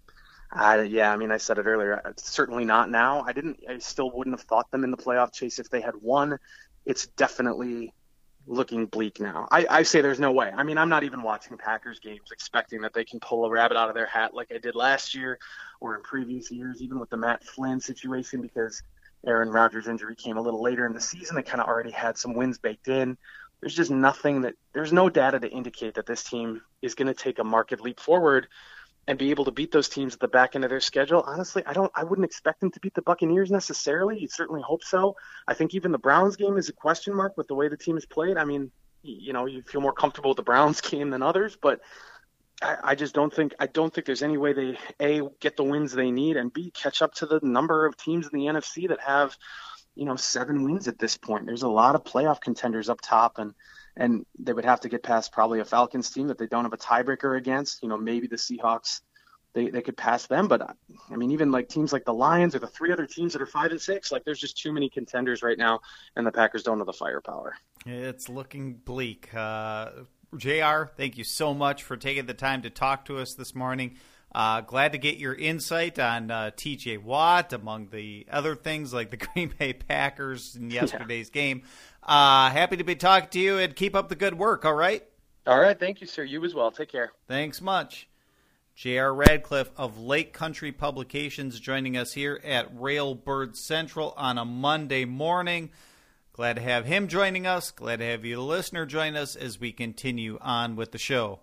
Uh, 0.54 0.84
yeah, 0.88 1.12
I 1.12 1.16
mean, 1.16 1.32
I 1.32 1.38
said 1.38 1.58
it 1.58 1.66
earlier. 1.66 2.00
Uh, 2.04 2.12
certainly 2.16 2.64
not 2.64 2.88
now. 2.90 3.25
I 3.26 3.32
didn't. 3.32 3.58
I 3.68 3.78
still 3.78 4.11
wouldn't 4.11 4.38
have 4.38 4.46
thought 4.46 4.70
them 4.70 4.84
in 4.84 4.90
the 4.90 4.96
playoff 4.96 5.32
chase 5.32 5.58
if 5.58 5.68
they 5.68 5.80
had 5.80 5.94
won. 6.00 6.38
It's 6.87 7.06
definitely 7.08 7.92
looking 8.46 8.87
bleak 8.87 9.20
now. 9.20 9.49
I, 9.50 9.66
I 9.68 9.82
say 9.82 10.00
there's 10.00 10.20
no 10.20 10.30
way. 10.30 10.52
I 10.54 10.62
mean, 10.62 10.78
I'm 10.78 10.88
not 10.88 11.02
even 11.02 11.23
watching 11.23 11.56
Packers 11.56 11.99
games 11.99 12.30
expecting 12.30 12.82
that 12.82 12.92
they 12.92 13.04
can 13.04 13.18
pull 13.18 13.44
a 13.46 13.50
rabbit 13.50 13.76
out 13.76 13.88
of 13.88 13.94
their 13.94 14.06
hat 14.06 14.34
like 14.34 14.52
I 14.54 14.58
did 14.58 14.75
last 14.75 15.14
year 15.14 15.38
or 15.80 15.96
in 15.96 16.02
previous 16.02 16.50
years, 16.50 16.82
even 16.82 17.00
with 17.00 17.11
the 17.11 17.16
Matt 17.16 17.42
Flynn 17.42 17.80
situation, 17.80 18.42
because 18.42 18.82
Aaron 19.26 19.50
Rodgers' 19.50 19.88
injury 19.88 20.14
came 20.14 20.37
a 20.37 20.42
little 20.42 20.62
later 20.62 20.87
in 20.87 20.92
the 20.92 21.00
season. 21.00 21.37
They 21.37 21.42
kind 21.42 21.62
of 21.62 21.66
already 21.66 21.90
had 21.90 22.18
some 22.18 22.34
wins 22.34 22.58
baked 22.58 22.88
in. 22.88 23.16
There's 23.61 23.75
just 23.75 23.90
nothing 23.90 24.42
that 24.42 24.54
there's 24.75 24.92
no 24.92 25.08
data 25.08 25.40
to 25.40 25.49
indicate 25.49 25.94
that 25.94 26.06
this 26.06 26.23
team 26.23 26.61
is 26.82 26.94
going 26.94 27.08
to 27.08 27.14
take 27.14 27.38
a 27.38 27.44
market 27.44 27.80
leap 27.80 27.99
forward 27.99 28.46
and 29.06 29.18
be 29.18 29.30
able 29.30 29.44
to 29.44 29.50
beat 29.50 29.70
those 29.70 29.88
teams 29.88 30.14
at 30.14 30.20
the 30.20 30.28
back 30.28 30.54
end 30.54 30.64
of 30.64 30.70
their 30.70 30.80
schedule. 30.80 31.23
Honestly, 31.26 31.62
I 31.66 31.73
don't 31.73 31.92
I 31.94 32.04
wouldn't 32.04 32.25
expect 32.25 32.61
them 32.61 32.70
to 32.70 32.80
beat 32.80 32.94
the 32.94 33.02
Buccaneers 33.02 33.50
necessarily. 33.50 34.18
You 34.18 34.28
certainly 34.28 34.62
hope 34.62 34.82
so. 34.82 35.16
I 35.46 35.54
think 35.54 35.75
even 35.75 35.92
the 35.92 35.99
Browns 35.99 36.37
game 36.37 36.56
is 36.56 36.68
a 36.68 36.73
question 36.73 37.14
mark 37.14 37.37
with 37.37 37.49
the 37.49 37.54
way 37.54 37.68
the 37.68 37.76
team 37.76 37.96
is 37.96 38.06
played. 38.06 38.37
I 38.37 38.44
mean, 38.44 38.70
you 39.02 39.32
know, 39.32 39.46
you 39.46 39.62
feel 39.62 39.80
more 39.80 39.92
comfortable 39.92 40.30
with 40.30 40.37
the 40.37 40.42
Browns 40.42 40.80
game 40.90 41.11
than 41.11 41.23
others, 41.23 41.56
but 41.61 41.80
I, 42.62 42.76
I 42.82 42.94
just 42.94 43.14
don't 43.14 43.32
think 43.32 43.54
I 43.58 43.66
don't 43.66 43.92
think 43.92 44.06
there's 44.06 44.23
any 44.23 44.38
way 44.38 44.52
they 44.52 44.78
a 45.00 45.23
get 45.40 45.56
the 45.56 45.64
wins 45.64 45.92
they 45.92 46.11
need 46.11 46.37
and 46.37 46.52
b 46.52 46.70
catch 46.70 47.02
up 47.02 47.14
to 47.14 47.26
the 47.26 47.40
number 47.42 47.87
of 47.87 47.96
teams 47.96 48.28
in 48.32 48.38
the 48.38 48.46
NFC 48.46 48.88
that 48.88 49.00
have, 49.00 49.37
you 49.94 50.06
know, 50.06 50.16
seven 50.16 50.64
wins 50.64 50.88
at 50.88 50.99
this 50.99 51.16
point. 51.16 51.46
There's 51.46 51.62
a 51.62 51.68
lot 51.68 51.94
of 51.94 52.04
playoff 52.04 52.40
contenders 52.40 52.88
up 52.88 53.00
top 53.02 53.38
and 53.38 53.54
and 53.96 54.26
they 54.38 54.52
would 54.52 54.64
have 54.64 54.80
to 54.80 54.88
get 54.88 55.02
past 55.02 55.32
probably 55.32 55.60
a 55.60 55.64
Falcons 55.64 56.10
team 56.10 56.28
that 56.28 56.38
they 56.38 56.46
don't 56.46 56.64
have 56.64 56.72
a 56.72 56.78
tiebreaker 56.78 57.36
against. 57.36 57.82
You 57.82 57.88
know, 57.88 57.96
maybe 57.96 58.26
the 58.26 58.36
Seahawks 58.36 59.00
they, 59.54 59.70
they 59.70 59.82
could 59.82 59.96
pass 59.96 60.26
them. 60.26 60.48
But 60.48 60.62
I 61.10 61.16
mean, 61.16 61.30
even 61.30 61.50
like 61.50 61.68
teams 61.68 61.92
like 61.92 62.04
the 62.04 62.12
Lions 62.12 62.54
or 62.54 62.58
the 62.58 62.66
three 62.66 62.92
other 62.92 63.06
teams 63.06 63.32
that 63.32 63.40
are 63.40 63.46
five 63.46 63.70
and 63.70 63.80
six, 63.80 64.12
like 64.12 64.24
there's 64.24 64.40
just 64.40 64.58
too 64.58 64.72
many 64.72 64.90
contenders 64.90 65.42
right 65.42 65.56
now, 65.56 65.80
and 66.16 66.26
the 66.26 66.32
Packers 66.32 66.62
don't 66.62 66.78
have 66.78 66.86
the 66.86 66.92
firepower. 66.92 67.56
It's 67.86 68.28
looking 68.28 68.74
bleak. 68.74 69.32
Uh, 69.34 69.90
Jr. 70.36 70.84
Thank 70.96 71.16
you 71.16 71.24
so 71.24 71.54
much 71.54 71.84
for 71.84 71.96
taking 71.96 72.26
the 72.26 72.34
time 72.34 72.62
to 72.62 72.70
talk 72.70 73.04
to 73.06 73.18
us 73.18 73.34
this 73.34 73.54
morning. 73.54 73.96
Uh, 74.34 74.62
glad 74.62 74.90
to 74.90 74.98
get 74.98 75.16
your 75.16 75.32
insight 75.32 75.96
on 76.00 76.28
uh, 76.28 76.50
TJ 76.56 77.00
Watt, 77.00 77.52
among 77.52 77.90
the 77.90 78.26
other 78.28 78.56
things 78.56 78.92
like 78.92 79.12
the 79.12 79.16
Green 79.34 79.54
Bay 79.56 79.72
Packers 79.72 80.56
in 80.56 80.70
yesterday's 80.70 81.30
yeah. 81.32 81.40
game. 81.40 81.62
Uh, 82.04 82.50
happy 82.50 82.76
to 82.76 82.84
be 82.84 82.94
talking 82.94 83.30
to 83.30 83.38
you 83.38 83.58
and 83.58 83.75
keep 83.75 83.96
up 83.96 84.08
the 84.08 84.14
good 84.14 84.38
work, 84.38 84.64
all 84.64 84.75
right? 84.75 85.02
All 85.46 85.58
right. 85.61 85.78
Thank 85.78 86.00
you, 86.00 86.06
sir. 86.06 86.23
You 86.23 86.44
as 86.44 86.54
well. 86.54 86.70
Take 86.70 86.90
care. 86.90 87.12
Thanks 87.28 87.61
much. 87.61 88.08
J.R. 88.75 89.14
Radcliffe 89.14 89.70
of 89.76 90.00
Lake 90.00 90.32
Country 90.32 90.73
Publications 90.73 91.61
joining 91.61 91.96
us 91.96 92.12
here 92.12 92.40
at 92.44 92.75
Railbird 92.76 93.56
Central 93.56 94.12
on 94.16 94.37
a 94.37 94.44
Monday 94.44 95.04
morning. 95.04 95.70
Glad 96.32 96.56
to 96.56 96.62
have 96.62 96.84
him 96.84 97.06
joining 97.06 97.46
us. 97.46 97.70
Glad 97.70 98.00
to 98.00 98.06
have 98.06 98.25
you, 98.25 98.34
the 98.37 98.42
listener, 98.42 98.84
join 98.84 99.14
us 99.14 99.37
as 99.37 99.61
we 99.61 99.70
continue 99.70 100.38
on 100.40 100.75
with 100.75 100.90
the 100.90 100.99
show. 100.99 101.38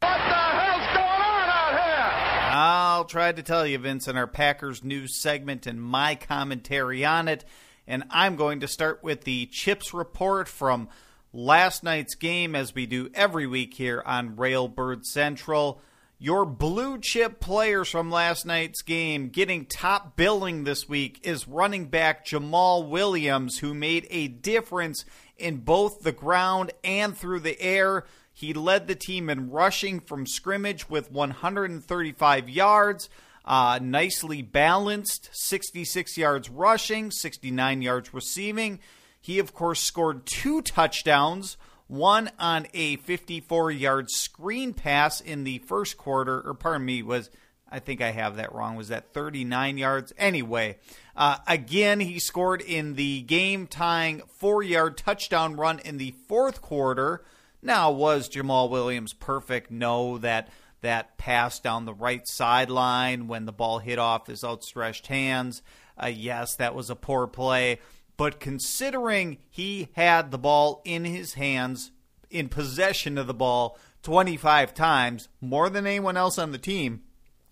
What 0.00 0.10
the 0.10 0.34
hell's 0.34 0.86
going 0.94 1.22
on 1.22 1.48
out 1.48 1.70
here? 1.70 2.50
I'll 2.52 3.04
try 3.06 3.32
to 3.32 3.42
tell 3.42 3.66
you, 3.66 3.78
Vince, 3.78 4.06
in 4.06 4.18
our 4.18 4.26
Packers 4.26 4.84
news 4.84 5.14
segment 5.14 5.66
and 5.66 5.80
my 5.80 6.16
commentary 6.16 7.02
on 7.06 7.28
it. 7.28 7.46
And 7.88 8.04
I'm 8.10 8.36
going 8.36 8.60
to 8.60 8.68
start 8.68 9.02
with 9.02 9.24
the 9.24 9.46
Chips 9.46 9.94
report 9.94 10.46
from 10.46 10.90
last 11.32 11.82
night's 11.82 12.14
game, 12.14 12.54
as 12.54 12.74
we 12.74 12.84
do 12.84 13.08
every 13.14 13.46
week 13.46 13.72
here 13.72 14.02
on 14.04 14.36
Railbird 14.36 15.04
Central. 15.06 15.80
Your 16.18 16.44
blue 16.44 16.98
chip 17.00 17.40
players 17.40 17.88
from 17.88 18.10
last 18.10 18.44
night's 18.44 18.82
game 18.82 19.28
getting 19.30 19.64
top 19.64 20.16
billing 20.16 20.64
this 20.64 20.86
week 20.86 21.20
is 21.22 21.48
running 21.48 21.86
back 21.86 22.26
Jamaal 22.26 22.88
Williams, 22.90 23.58
who 23.60 23.72
made 23.72 24.06
a 24.10 24.28
difference 24.28 25.06
in 25.38 25.56
both 25.58 26.00
the 26.00 26.12
ground 26.12 26.72
and 26.84 27.16
through 27.16 27.40
the 27.40 27.58
air. 27.58 28.04
He 28.34 28.52
led 28.52 28.86
the 28.86 28.96
team 28.96 29.30
in 29.30 29.50
rushing 29.50 30.00
from 30.00 30.26
scrimmage 30.26 30.90
with 30.90 31.10
135 31.10 32.50
yards. 32.50 33.08
Uh, 33.48 33.78
nicely 33.82 34.42
balanced, 34.42 35.30
66 35.32 36.18
yards 36.18 36.50
rushing, 36.50 37.10
69 37.10 37.80
yards 37.80 38.12
receiving. 38.12 38.78
He, 39.20 39.38
of 39.38 39.54
course, 39.54 39.80
scored 39.80 40.26
two 40.26 40.60
touchdowns 40.60 41.56
one 41.88 42.30
on 42.38 42.66
a 42.74 42.96
54 42.96 43.70
yard 43.72 44.10
screen 44.10 44.74
pass 44.74 45.20
in 45.20 45.44
the 45.44 45.58
first 45.58 45.96
quarter, 45.96 46.40
or 46.46 46.54
pardon 46.54 46.84
me, 46.84 47.02
was 47.02 47.30
I 47.70 47.80
think 47.80 48.00
I 48.00 48.12
have 48.12 48.36
that 48.36 48.54
wrong. 48.54 48.76
Was 48.76 48.88
that 48.88 49.12
39 49.12 49.76
yards? 49.76 50.12
Anyway, 50.16 50.78
uh, 51.16 51.38
again, 51.46 52.00
he 52.00 52.18
scored 52.18 52.62
in 52.62 52.94
the 52.94 53.22
game 53.22 53.66
tying 53.66 54.22
four 54.36 54.62
yard 54.62 54.96
touchdown 54.96 55.56
run 55.56 55.78
in 55.80 55.98
the 55.98 56.14
fourth 56.28 56.62
quarter. 56.62 57.24
Now, 57.60 57.90
was 57.90 58.28
Jamaal 58.28 58.70
Williams 58.70 59.12
perfect? 59.12 59.70
No, 59.70 60.18
that 60.18 60.48
that 60.80 61.18
pass 61.18 61.58
down 61.58 61.84
the 61.84 61.94
right 61.94 62.26
sideline 62.26 63.28
when 63.28 63.44
the 63.44 63.52
ball 63.52 63.78
hit 63.78 63.98
off 63.98 64.26
his 64.26 64.44
outstretched 64.44 65.08
hands. 65.08 65.62
Uh, 66.00 66.06
yes, 66.06 66.54
that 66.56 66.74
was 66.74 66.90
a 66.90 66.96
poor 66.96 67.26
play. 67.26 67.80
But 68.16 68.40
considering 68.40 69.38
he 69.48 69.88
had 69.94 70.30
the 70.30 70.38
ball 70.38 70.82
in 70.84 71.04
his 71.04 71.34
hands, 71.34 71.92
in 72.30 72.48
possession 72.48 73.16
of 73.18 73.26
the 73.26 73.34
ball 73.34 73.78
25 74.02 74.74
times, 74.74 75.28
more 75.40 75.68
than 75.70 75.86
anyone 75.86 76.16
else 76.16 76.38
on 76.38 76.52
the 76.52 76.58
team, 76.58 77.02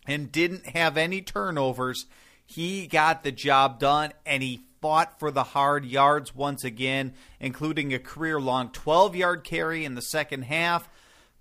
and 0.06 0.30
didn't 0.30 0.66
have 0.66 0.96
any 0.96 1.20
turnovers, 1.20 2.06
he 2.44 2.86
got 2.86 3.22
the 3.22 3.32
job 3.32 3.80
done 3.80 4.12
and 4.24 4.42
he 4.42 4.66
fought 4.80 5.18
for 5.18 5.30
the 5.30 5.42
hard 5.42 5.84
yards 5.84 6.34
once 6.34 6.62
again, 6.62 7.12
including 7.40 7.92
a 7.92 7.98
career 7.98 8.40
long 8.40 8.70
12 8.70 9.16
yard 9.16 9.44
carry 9.44 9.84
in 9.84 9.94
the 9.94 10.02
second 10.02 10.42
half. 10.42 10.88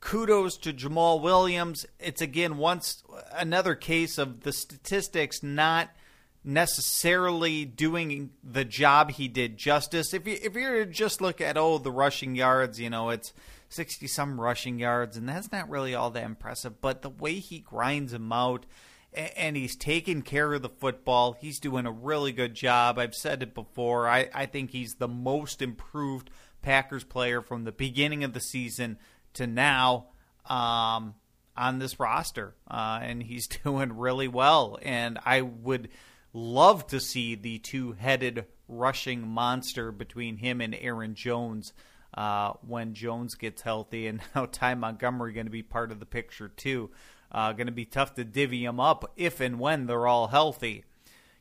Kudos 0.06 0.58
to 0.58 0.72
Jamaal 0.72 1.20
Williams. 1.20 1.84
It's 2.00 2.22
again 2.22 2.58
once 2.58 3.04
another 3.34 3.74
case 3.74 4.20
of 4.20 4.42
the 4.42 4.54
statistics 4.54 5.42
not 5.42 5.90
necessarily 6.44 7.66
doing 7.66 8.30
the 8.44 8.64
job 8.64 9.10
he 9.10 9.28
did 9.28 9.58
justice. 9.58 10.14
If 10.14 10.28
you 10.28 10.38
if 10.44 10.54
you 10.54 10.86
just 10.86 11.22
look 11.22 11.42
at 11.42 11.58
oh 11.58 11.80
the 11.80 11.92
rushing 11.92 12.36
yards, 12.36 12.80
you 12.80 12.88
know 12.88 13.10
it's 13.10 13.34
sixty 13.68 14.06
some 14.06 14.40
rushing 14.40 14.78
yards, 14.78 15.18
and 15.18 15.28
that's 15.28 15.52
not 15.52 15.72
really 15.72 15.96
all 15.96 16.12
that 16.12 16.24
impressive. 16.24 16.82
But 16.82 17.02
the 17.02 17.10
way 17.10 17.40
he 17.40 17.58
grinds 17.58 18.12
them 18.12 18.32
out, 18.32 18.68
and 19.12 19.58
he's 19.58 19.76
taking 19.76 20.22
care 20.22 20.54
of 20.54 20.62
the 20.62 20.70
football, 20.70 21.34
he's 21.34 21.60
doing 21.60 21.88
a 21.88 21.92
really 21.92 22.32
good 22.32 22.54
job. 22.54 23.00
I've 23.00 23.16
said 23.16 23.42
it 23.42 23.56
before. 23.56 24.08
I 24.08 24.30
I 24.36 24.46
think 24.46 24.70
he's 24.70 24.94
the 24.94 25.08
most 25.08 25.64
improved 25.64 26.30
Packers 26.62 27.04
player 27.04 27.42
from 27.42 27.64
the 27.64 27.72
beginning 27.72 28.24
of 28.24 28.34
the 28.34 28.40
season 28.40 29.00
to 29.36 29.48
now. 29.48 30.08
Um, 30.46 31.16
on 31.58 31.80
this 31.80 32.00
roster, 32.00 32.56
uh, 32.70 33.00
and 33.02 33.24
he's 33.24 33.48
doing 33.64 33.98
really 33.98 34.28
well. 34.28 34.78
And 34.82 35.20
I 35.26 35.42
would 35.42 35.90
love 36.34 36.88
to 36.88 37.00
see 37.00 37.36
the 37.36 37.60
two 37.60 37.94
headed 37.94 38.46
rushing 38.68 39.28
monster 39.28 39.92
between 39.92 40.38
him 40.38 40.60
and 40.60 40.76
Aaron 40.76 41.16
Jones 41.16 41.74
uh, 42.14 42.54
when 42.66 42.94
Jones 42.94 43.36
gets 43.36 43.62
healthy. 43.62 44.08
And 44.08 44.22
now 44.36 44.46
Ty 44.46 44.76
Montgomery 44.76 45.34
going 45.34 45.46
to 45.46 45.52
be 45.52 45.64
part 45.64 45.92
of 45.92 46.00
the 46.00 46.06
picture, 46.06 46.50
too. 46.50 46.92
Uh, 47.32 47.52
going 47.54 47.68
to 47.68 47.74
be 47.74 47.86
tough 47.86 48.14
to 48.16 48.24
divvy 48.24 48.66
them 48.66 48.80
up 48.80 49.12
if 49.16 49.40
and 49.42 49.60
when 49.60 49.88
they're 49.88 50.08
all 50.08 50.28
healthy. 50.28 50.86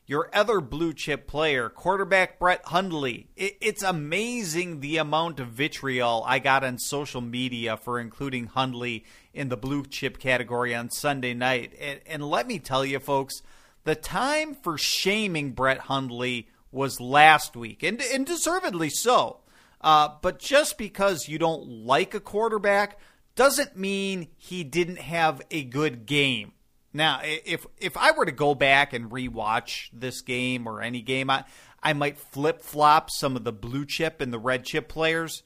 Your 0.07 0.29
other 0.33 0.61
blue 0.61 0.93
chip 0.93 1.25
player, 1.25 1.67
quarterback 1.67 2.37
Brett 2.37 2.61
Hundley. 2.65 3.27
It, 3.35 3.57
it's 3.59 3.81
amazing 3.81 4.79
the 4.79 4.97
amount 4.97 5.39
of 5.39 5.47
vitriol 5.47 6.23
I 6.27 6.37
got 6.37 6.63
on 6.63 6.77
social 6.77 7.21
media 7.21 7.75
for 7.75 7.99
including 7.99 8.45
Hundley 8.45 9.03
in 9.33 9.49
the 9.49 9.57
blue 9.57 9.83
chip 9.83 10.19
category 10.19 10.75
on 10.75 10.91
Sunday 10.91 11.33
night. 11.33 11.73
And, 11.79 12.01
and 12.05 12.29
let 12.29 12.45
me 12.45 12.59
tell 12.59 12.85
you, 12.85 12.99
folks, 12.99 13.41
the 13.83 13.95
time 13.95 14.53
for 14.53 14.77
shaming 14.77 15.53
Brett 15.53 15.79
Hundley 15.79 16.49
was 16.71 16.99
last 16.99 17.55
week, 17.55 17.81
and, 17.81 17.99
and 18.01 18.27
deservedly 18.27 18.89
so. 18.89 19.39
Uh, 19.81 20.09
but 20.21 20.37
just 20.39 20.77
because 20.77 21.27
you 21.27 21.39
don't 21.39 21.67
like 21.67 22.13
a 22.13 22.19
quarterback 22.19 22.99
doesn't 23.35 23.75
mean 23.75 24.27
he 24.37 24.63
didn't 24.63 24.99
have 24.99 25.41
a 25.49 25.63
good 25.63 26.05
game. 26.05 26.51
Now, 26.95 27.19
if 27.23 27.65
if 27.77 27.97
I 27.97 28.11
were 28.11 28.25
to 28.25 28.31
go 28.31 28.55
back 28.55 28.93
and 28.93 29.11
rewatch 29.11 29.89
this 29.91 30.21
game 30.21 30.65
or 30.65 30.81
any 30.81 31.01
game, 31.01 31.29
I 31.29 31.43
I 31.83 31.91
might 31.91 32.17
flip 32.17 32.61
flop 32.61 33.09
some 33.11 33.35
of 33.35 33.43
the 33.43 33.51
blue 33.51 33.85
chip 33.85 34.21
and 34.21 34.31
the 34.31 34.39
red 34.39 34.63
chip 34.63 34.87
players. 34.87 35.43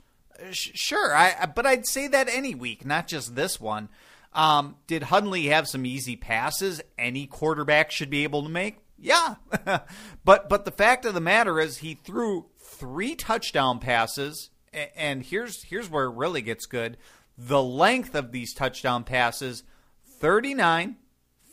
Sure, 0.52 1.14
I 1.14 1.48
but 1.48 1.66
I'd 1.66 1.88
say 1.88 2.08
that 2.08 2.30
any 2.30 2.54
week, 2.54 2.86
not 2.86 3.08
just 3.08 3.36
this 3.36 3.60
one. 3.60 3.90
Um, 4.32 4.76
did 4.86 5.04
Hundley 5.04 5.48
have 5.48 5.68
some 5.68 5.88
easy 5.88 6.16
passes 6.16 6.82
any 7.00 7.26
quarterback 7.26 7.90
should 7.90 8.12
be 8.12 8.24
able 8.24 8.44
to 8.44 8.50
make? 8.50 8.78
Yeah. 8.96 9.36
but 10.24 10.50
but 10.50 10.66
the 10.66 10.72
fact 10.72 11.04
of 11.04 11.16
the 11.16 11.20
matter 11.20 11.60
is 11.60 11.78
he 11.78 11.96
threw 11.96 12.46
three 12.60 13.16
touchdown 13.16 13.80
passes 13.80 14.52
and 14.72 15.24
here's 15.24 15.64
here's 15.64 15.90
where 15.90 16.06
it 16.06 16.16
really 16.16 16.44
gets 16.44 16.68
good. 16.68 16.98
The 17.40 17.64
length 17.64 18.14
of 18.14 18.32
these 18.32 18.54
touchdown 18.54 19.04
passes 19.04 19.64
39, 20.20 20.98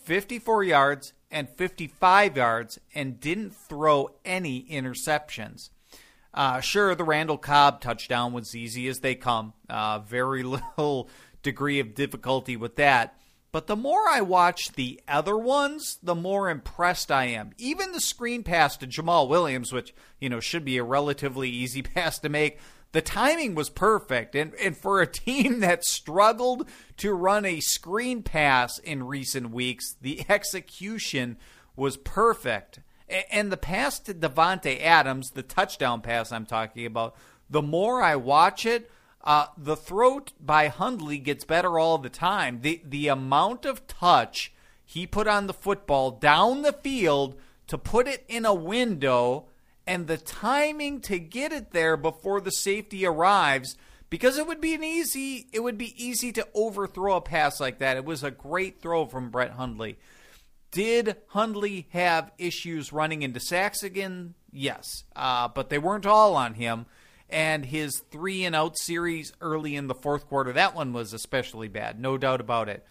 54 0.07 0.63
yards 0.63 1.13
and 1.33 1.49
55 1.49 2.37
yards 2.37 2.79
and 2.95 3.19
didn't 3.19 3.55
throw 3.55 4.09
any 4.25 4.65
interceptions. 4.71 5.71
Uh, 6.33 6.61
sure, 6.61 6.95
the 6.95 7.03
Randall 7.03 7.39
Cobb 7.39 7.81
touchdown 7.81 8.33
was 8.33 8.55
easy 8.55 8.87
as 8.87 9.01
they 9.01 9.17
come. 9.17 9.53
Uh, 9.69 9.99
very 9.99 10.43
little 10.45 11.11
degree 11.43 11.81
of 11.81 11.95
difficulty 11.95 12.57
with 12.57 12.77
that. 12.77 13.19
But 13.51 13.67
the 13.67 13.75
more 13.75 14.09
I 14.09 14.21
watch 14.21 14.73
the 14.73 15.01
other 15.09 15.37
ones, 15.37 15.99
the 16.03 16.15
more 16.15 16.51
impressed 16.51 17.11
I 17.11 17.25
am. 17.25 17.51
Even 17.59 17.91
the 17.91 18.01
screen 18.01 18.45
pass 18.45 18.77
to 18.77 18.87
Jamaal 18.87 19.29
Williams, 19.29 19.73
which, 19.73 19.93
you 20.21 20.29
know, 20.29 20.41
should 20.41 20.65
be 20.65 20.77
a 20.77 20.85
relatively 20.85 21.49
easy 21.49 21.83
pass 21.95 22.21
to 22.21 22.29
make, 22.29 22.59
the 22.93 23.03
timing 23.03 23.55
was 23.55 23.71
perfect. 23.71 24.35
And, 24.35 24.55
and 24.55 24.77
for 24.77 25.01
a 25.01 25.07
team 25.07 25.61
that 25.61 25.85
struggled 25.85 26.69
to 26.99 27.13
run 27.13 27.45
a 27.45 27.61
screen 27.61 28.23
pass 28.23 28.79
in 28.79 29.07
recent 29.07 29.51
weeks, 29.51 29.97
the 30.01 30.25
execution 30.29 31.37
was 31.75 31.97
perfect. 31.97 32.81
And 33.31 33.53
the 33.53 33.57
pass 33.57 33.99
to 34.01 34.15
Davante 34.15 34.83
Adams, 34.83 35.31
the 35.31 35.43
touchdown 35.43 36.01
pass 36.01 36.33
I'm 36.33 36.47
talking 36.47 36.87
about, 36.87 37.15
the 37.49 37.63
more 37.63 38.03
I 38.03 38.17
watch 38.17 38.67
it, 38.67 38.91
uh, 39.23 39.47
the 39.57 39.77
throw 39.77 40.23
by 40.41 40.69
Hundley 40.69 41.19
gets 41.19 41.45
better 41.45 41.79
all 41.79 41.99
the 41.99 42.09
time. 42.09 42.61
The 42.63 42.81
the 42.85 43.09
amount 43.09 43.65
of 43.65 43.87
touch 43.89 44.53
he 44.85 45.07
put 45.07 45.27
on 45.27 45.49
the 45.49 45.53
football 45.53 46.13
down 46.13 46.63
the 46.63 46.73
field 46.73 47.37
to 47.67 47.77
put 47.77 48.07
it 48.07 48.25
in 48.29 48.45
a 48.45 48.55
window 48.55 49.47
and 49.87 50.07
the 50.07 50.17
timing 50.17 51.01
to 51.03 51.19
get 51.19 51.53
it 51.53 51.71
there 51.71 51.97
before 51.97 52.41
the 52.41 52.51
safety 52.51 53.07
arrives 53.07 53.77
because 54.11 54.39
it 54.39 54.47
would 54.47 54.61
be 54.61 54.75
an 54.75 54.85
easy 54.85 55.47
it 55.53 55.61
would 55.61 55.79
be 55.79 55.95
easy 56.03 56.33
to 56.33 56.47
overthrow 56.55 57.17
a 57.17 57.21
pass 57.21 57.61
like 57.61 57.79
that. 57.79 57.97
It 57.97 58.05
was 58.05 58.23
a 58.23 58.31
great 58.31 58.81
throw 58.81 59.07
from 59.07 59.31
Brett 59.31 59.53
Hundley. 59.53 59.99
Did 60.71 61.17
Hundley 61.29 61.87
have 61.91 62.33
issues 62.39 62.93
running 62.93 63.23
into 63.23 63.41
sacks 63.41 63.83
again? 63.83 64.35
Yes, 64.53 65.05
uh, 65.15 65.49
but 65.49 65.71
they 65.71 65.79
weren't 65.79 66.07
all 66.07 66.35
on 66.35 66.55
him. 66.55 66.87
And 67.29 67.65
his 67.65 68.03
three 68.11 68.45
and 68.45 68.55
out 68.55 68.79
series 68.79 69.33
early 69.41 69.75
in 69.75 69.89
the 69.89 69.95
fourth 69.95 70.29
quarter, 70.29 70.53
that 70.53 70.77
one 70.77 70.93
was 70.93 71.13
especially 71.13 71.67
bad, 71.67 71.99
no 71.99 72.17
doubt 72.17 72.41
about 72.41 72.69
it. 72.69 72.87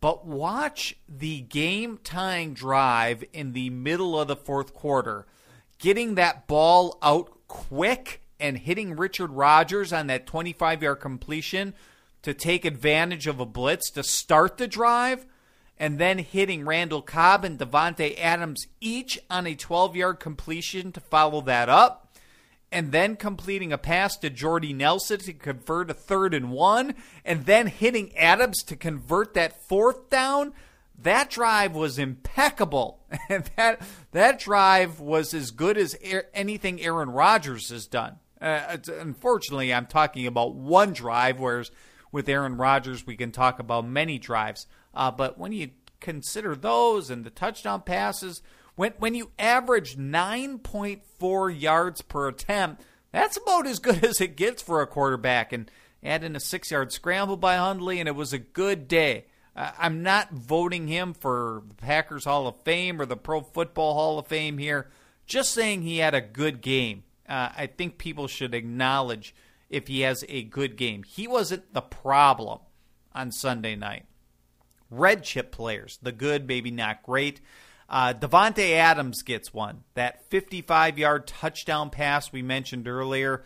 But 0.00 0.26
watch 0.26 0.96
the 1.08 1.40
game 1.40 1.98
tying 2.02 2.54
drive 2.54 3.24
in 3.32 3.52
the 3.52 3.70
middle 3.70 4.18
of 4.18 4.28
the 4.28 4.36
fourth 4.36 4.72
quarter, 4.72 5.26
getting 5.78 6.14
that 6.14 6.46
ball 6.46 6.98
out 7.02 7.30
quick 7.48 8.22
and 8.38 8.58
hitting 8.58 8.96
Richard 8.96 9.30
Rodgers 9.30 9.92
on 9.92 10.06
that 10.08 10.26
25 10.26 10.82
yard 10.82 11.00
completion 11.00 11.74
to 12.22 12.34
take 12.34 12.64
advantage 12.64 13.26
of 13.26 13.40
a 13.40 13.46
blitz 13.46 13.90
to 13.90 14.02
start 14.02 14.58
the 14.58 14.66
drive, 14.66 15.26
and 15.78 15.98
then 15.98 16.18
hitting 16.18 16.64
Randall 16.64 17.02
Cobb 17.02 17.44
and 17.44 17.58
Davante 17.58 18.18
Adams 18.18 18.66
each 18.80 19.18
on 19.30 19.46
a 19.46 19.54
12 19.54 19.96
yard 19.96 20.20
completion 20.20 20.92
to 20.92 21.00
follow 21.00 21.40
that 21.42 21.68
up 21.68 22.06
and 22.72 22.92
then 22.92 23.16
completing 23.16 23.72
a 23.72 23.78
pass 23.78 24.16
to 24.18 24.30
Jordy 24.30 24.72
Nelson 24.72 25.20
to 25.20 25.32
convert 25.32 25.90
a 25.90 25.94
third 25.94 26.34
and 26.34 26.50
one, 26.50 26.94
and 27.24 27.46
then 27.46 27.68
hitting 27.68 28.14
Adams 28.16 28.62
to 28.64 28.76
convert 28.76 29.34
that 29.34 29.62
fourth 29.68 30.10
down. 30.10 30.52
That 30.98 31.30
drive 31.30 31.74
was 31.74 31.98
impeccable, 31.98 33.00
that 33.28 33.80
that 34.12 34.38
drive 34.38 34.98
was 35.00 35.34
as 35.34 35.50
good 35.50 35.76
as 35.76 35.96
anything 36.32 36.80
Aaron 36.80 37.10
Rodgers 37.10 37.70
has 37.70 37.86
done. 37.86 38.18
Uh, 38.40 38.76
unfortunately, 39.00 39.72
I'm 39.72 39.86
talking 39.86 40.26
about 40.26 40.54
one 40.54 40.92
drive, 40.92 41.38
whereas 41.38 41.70
with 42.12 42.28
Aaron 42.28 42.56
Rodgers, 42.56 43.06
we 43.06 43.16
can 43.16 43.32
talk 43.32 43.58
about 43.58 43.86
many 43.86 44.18
drives. 44.18 44.66
Uh, 44.94 45.10
but 45.10 45.38
when 45.38 45.52
you 45.52 45.70
consider 46.00 46.54
those 46.54 47.10
and 47.10 47.24
the 47.24 47.30
touchdown 47.30 47.82
passes, 47.82 48.42
when 48.74 48.92
when 48.98 49.14
you 49.14 49.30
average 49.38 49.96
9.4 49.96 51.60
yards 51.60 52.02
per 52.02 52.28
attempt, 52.28 52.82
that's 53.12 53.36
about 53.36 53.66
as 53.66 53.78
good 53.78 54.04
as 54.04 54.20
it 54.20 54.36
gets 54.36 54.62
for 54.62 54.80
a 54.80 54.86
quarterback. 54.86 55.52
And 55.52 55.70
add 56.02 56.24
in 56.24 56.36
a 56.36 56.40
six-yard 56.40 56.92
scramble 56.92 57.36
by 57.36 57.56
Hundley, 57.56 58.00
and 58.00 58.08
it 58.08 58.14
was 58.14 58.32
a 58.32 58.38
good 58.38 58.88
day. 58.88 59.26
I'm 59.56 60.02
not 60.02 60.32
voting 60.32 60.86
him 60.86 61.14
for 61.14 61.62
the 61.66 61.74
Packers 61.74 62.26
Hall 62.26 62.46
of 62.46 62.60
Fame 62.62 63.00
or 63.00 63.06
the 63.06 63.16
Pro 63.16 63.40
Football 63.40 63.94
Hall 63.94 64.18
of 64.18 64.26
Fame 64.26 64.58
here. 64.58 64.90
Just 65.26 65.52
saying 65.52 65.82
he 65.82 65.98
had 65.98 66.14
a 66.14 66.20
good 66.20 66.60
game. 66.60 67.04
Uh, 67.28 67.48
I 67.56 67.66
think 67.66 67.98
people 67.98 68.28
should 68.28 68.54
acknowledge 68.54 69.34
if 69.70 69.88
he 69.88 70.02
has 70.02 70.24
a 70.28 70.42
good 70.42 70.76
game. 70.76 71.02
He 71.02 71.26
wasn't 71.26 71.72
the 71.72 71.80
problem 71.80 72.60
on 73.14 73.32
Sunday 73.32 73.74
night. 73.74 74.04
Red 74.90 75.24
chip 75.24 75.50
players, 75.50 75.98
the 76.02 76.12
good, 76.12 76.46
maybe 76.46 76.70
not 76.70 77.02
great. 77.02 77.40
Uh, 77.88 78.12
Davante 78.12 78.72
Adams 78.74 79.22
gets 79.22 79.54
one. 79.54 79.84
That 79.94 80.28
55 80.30 80.98
yard 80.98 81.26
touchdown 81.26 81.90
pass 81.90 82.30
we 82.30 82.42
mentioned 82.42 82.86
earlier, 82.86 83.42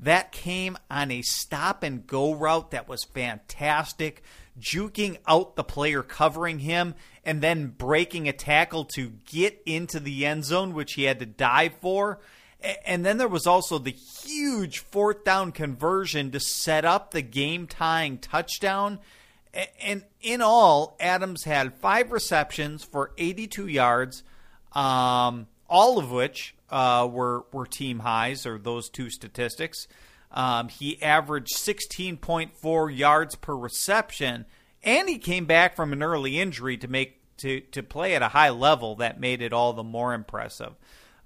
that 0.00 0.32
came 0.32 0.76
on 0.90 1.10
a 1.10 1.22
stop 1.22 1.82
and 1.82 2.06
go 2.06 2.34
route 2.34 2.72
that 2.72 2.88
was 2.88 3.04
fantastic, 3.04 4.22
juking 4.60 5.18
out 5.26 5.56
the 5.56 5.64
player 5.64 6.02
covering 6.02 6.60
him 6.60 6.94
and 7.24 7.40
then 7.40 7.68
breaking 7.68 8.28
a 8.28 8.32
tackle 8.32 8.84
to 8.84 9.12
get 9.26 9.60
into 9.64 10.00
the 10.00 10.26
end 10.26 10.44
zone, 10.44 10.74
which 10.74 10.94
he 10.94 11.04
had 11.04 11.18
to 11.20 11.26
dive 11.26 11.74
for. 11.80 12.18
And 12.84 13.04
then 13.04 13.18
there 13.18 13.28
was 13.28 13.46
also 13.46 13.78
the 13.78 13.90
huge 13.90 14.78
fourth 14.78 15.24
down 15.24 15.52
conversion 15.52 16.30
to 16.30 16.40
set 16.40 16.84
up 16.84 17.10
the 17.10 17.22
game 17.22 17.66
tying 17.66 18.18
touchdown. 18.18 19.00
And 19.80 20.04
in 20.20 20.40
all, 20.40 20.96
Adams 21.00 21.44
had 21.44 21.74
five 21.74 22.12
receptions 22.12 22.84
for 22.84 23.12
82 23.18 23.66
yards, 23.66 24.22
um, 24.72 25.46
all 25.68 25.98
of 25.98 26.10
which 26.10 26.54
uh, 26.70 27.08
were 27.10 27.44
were 27.52 27.66
team 27.66 28.00
highs, 28.00 28.46
or 28.46 28.58
those 28.58 28.88
two 28.88 29.10
statistics. 29.10 29.86
Um, 30.32 30.68
he 30.68 31.00
averaged 31.02 31.54
16.4 31.54 32.96
yards 32.96 33.34
per 33.36 33.54
reception, 33.54 34.46
and 34.82 35.08
he 35.08 35.18
came 35.18 35.44
back 35.44 35.76
from 35.76 35.92
an 35.92 36.02
early 36.02 36.40
injury 36.40 36.76
to 36.78 36.88
make 36.88 37.18
to 37.38 37.60
to 37.60 37.82
play 37.82 38.14
at 38.14 38.22
a 38.22 38.28
high 38.28 38.50
level. 38.50 38.96
That 38.96 39.20
made 39.20 39.42
it 39.42 39.52
all 39.52 39.72
the 39.72 39.82
more 39.82 40.14
impressive. 40.14 40.74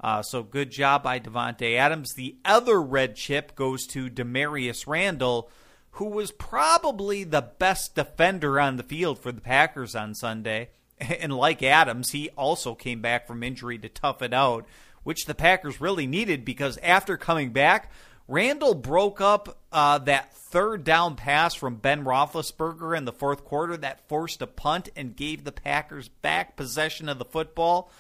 Uh, 0.00 0.22
so 0.22 0.42
good 0.42 0.70
job 0.70 1.02
by 1.02 1.18
Davante 1.18 1.76
Adams. 1.76 2.12
The 2.14 2.36
other 2.44 2.82
red 2.82 3.16
chip 3.16 3.54
goes 3.54 3.86
to 3.88 4.10
Damarious 4.10 4.86
Randall 4.86 5.50
who 5.96 6.04
was 6.04 6.30
probably 6.30 7.24
the 7.24 7.40
best 7.58 7.94
defender 7.94 8.60
on 8.60 8.76
the 8.76 8.82
field 8.82 9.18
for 9.18 9.32
the 9.32 9.40
Packers 9.40 9.94
on 9.94 10.14
Sunday. 10.14 10.70
And 10.98 11.30
like 11.30 11.62
Adams, 11.62 12.12
he 12.12 12.30
also 12.38 12.74
came 12.74 13.02
back 13.02 13.26
from 13.26 13.42
injury 13.42 13.76
to 13.80 13.88
tough 13.90 14.22
it 14.22 14.32
out, 14.32 14.64
which 15.02 15.26
the 15.26 15.34
Packers 15.34 15.78
really 15.78 16.06
needed 16.06 16.42
because 16.42 16.78
after 16.78 17.18
coming 17.18 17.50
back, 17.50 17.92
Randall 18.28 18.74
broke 18.74 19.20
up 19.20 19.58
uh, 19.70 19.98
that 19.98 20.32
third 20.34 20.84
down 20.84 21.16
pass 21.16 21.54
from 21.54 21.76
Ben 21.76 22.04
Roethlisberger 22.04 22.96
in 22.96 23.04
the 23.04 23.12
fourth 23.12 23.44
quarter 23.44 23.76
that 23.76 24.08
forced 24.08 24.42
a 24.42 24.46
punt 24.46 24.88
and 24.96 25.16
gave 25.16 25.44
the 25.44 25.52
Packers 25.52 26.08
back 26.08 26.56
possession 26.56 27.08
of 27.08 27.18
the 27.18 27.24
football. 27.24 27.90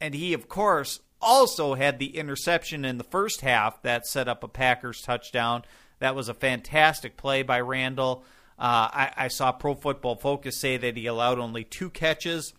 And 0.00 0.14
he, 0.14 0.32
of 0.32 0.48
course, 0.48 1.00
also 1.20 1.74
had 1.74 1.98
the 1.98 2.16
interception 2.16 2.84
in 2.84 2.98
the 2.98 3.04
first 3.04 3.40
half 3.40 3.82
that 3.82 4.06
set 4.06 4.28
up 4.28 4.42
a 4.42 4.48
Packers 4.48 5.00
touchdown. 5.00 5.62
That 6.00 6.14
was 6.14 6.28
a 6.28 6.34
fantastic 6.34 7.16
play 7.16 7.42
by 7.42 7.60
Randall. 7.60 8.24
Uh, 8.58 8.88
I, 8.92 9.12
I 9.16 9.28
saw 9.28 9.52
Pro 9.52 9.74
Football 9.74 10.16
Focus 10.16 10.60
say 10.60 10.76
that 10.76 10.96
he 10.96 11.06
allowed 11.06 11.38
only 11.38 11.64
two 11.64 11.90
catches 11.90 12.52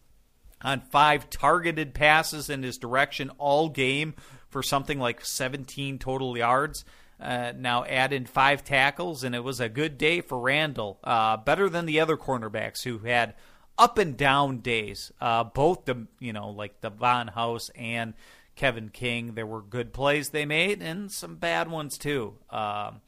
on 0.61 0.79
five 0.79 1.29
targeted 1.29 1.93
passes 1.93 2.49
in 2.49 2.63
his 2.63 2.77
direction 2.77 3.29
all 3.37 3.69
game 3.69 4.15
for 4.49 4.63
something 4.63 4.99
like 4.99 5.25
17 5.25 5.99
total 5.99 6.37
yards. 6.37 6.85
Uh, 7.19 7.53
now 7.55 7.85
add 7.85 8.11
in 8.11 8.25
five 8.25 8.63
tackles, 8.63 9.23
and 9.23 9.33
it 9.33 9.43
was 9.43 9.59
a 9.59 9.69
good 9.69 9.97
day 9.97 10.21
for 10.21 10.39
Randall. 10.39 10.99
Uh, 11.03 11.37
better 11.37 11.69
than 11.69 11.85
the 11.85 11.99
other 11.99 12.17
cornerbacks 12.17 12.83
who 12.83 12.99
had 12.99 13.33
up 13.77 13.97
and 13.97 14.17
down 14.17 14.59
days. 14.59 15.11
Uh, 15.21 15.43
both 15.43 15.85
the 15.85 16.07
you 16.19 16.33
know 16.33 16.49
like 16.49 16.81
Davon 16.81 17.27
House 17.27 17.69
and 17.75 18.13
Kevin 18.55 18.89
King. 18.89 19.35
There 19.35 19.45
were 19.45 19.61
good 19.61 19.93
plays 19.93 20.29
they 20.29 20.45
made, 20.45 20.81
and 20.81 21.11
some 21.11 21.35
bad 21.35 21.69
ones 21.69 21.97
too. 21.97 22.35
Um, 22.49 23.01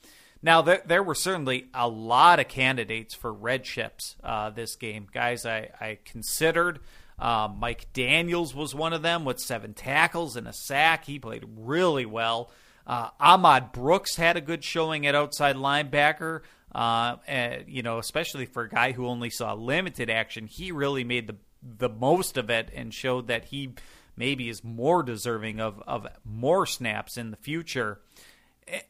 now, 0.45 0.61
there, 0.61 0.83
there 0.85 1.01
were 1.01 1.15
certainly 1.15 1.65
a 1.73 1.87
lot 1.87 2.39
of 2.39 2.47
candidates 2.47 3.15
for 3.15 3.33
red 3.33 3.63
chips 3.63 4.15
uh, 4.23 4.51
this 4.51 4.75
game. 4.75 5.07
Guys, 5.11 5.43
I, 5.43 5.69
I 5.81 5.97
considered. 6.05 6.79
Uh, 7.17 7.49
Mike 7.57 7.87
Daniels 7.93 8.53
was 8.53 8.75
one 8.75 8.93
of 8.93 9.01
them 9.01 9.25
with 9.25 9.39
seven 9.39 9.73
tackles 9.73 10.35
and 10.35 10.47
a 10.47 10.53
sack. 10.53 11.05
He 11.05 11.17
played 11.17 11.45
really 11.57 12.05
well. 12.05 12.51
Uh, 12.87 13.09
Ahmad 13.19 13.71
Brooks 13.71 14.15
had 14.15 14.37
a 14.37 14.41
good 14.41 14.63
showing 14.63 15.07
at 15.07 15.15
outside 15.15 15.55
linebacker. 15.55 16.41
Uh, 16.73 17.15
and, 17.25 17.63
you 17.67 17.81
know, 17.81 17.99
especially 17.99 18.45
for 18.45 18.63
a 18.63 18.69
guy 18.69 18.91
who 18.91 19.07
only 19.07 19.29
saw 19.29 19.53
limited 19.53 20.09
action, 20.09 20.47
he 20.47 20.71
really 20.71 21.03
made 21.03 21.27
the 21.27 21.35
the 21.79 21.89
most 21.89 22.37
of 22.37 22.49
it 22.49 22.69
and 22.75 22.93
showed 22.93 23.27
that 23.27 23.45
he 23.45 23.73
maybe 24.15 24.49
is 24.49 24.63
more 24.63 25.03
deserving 25.03 25.59
of 25.59 25.81
of 25.87 26.07
more 26.23 26.65
snaps 26.65 27.17
in 27.17 27.31
the 27.31 27.37
future. 27.37 27.99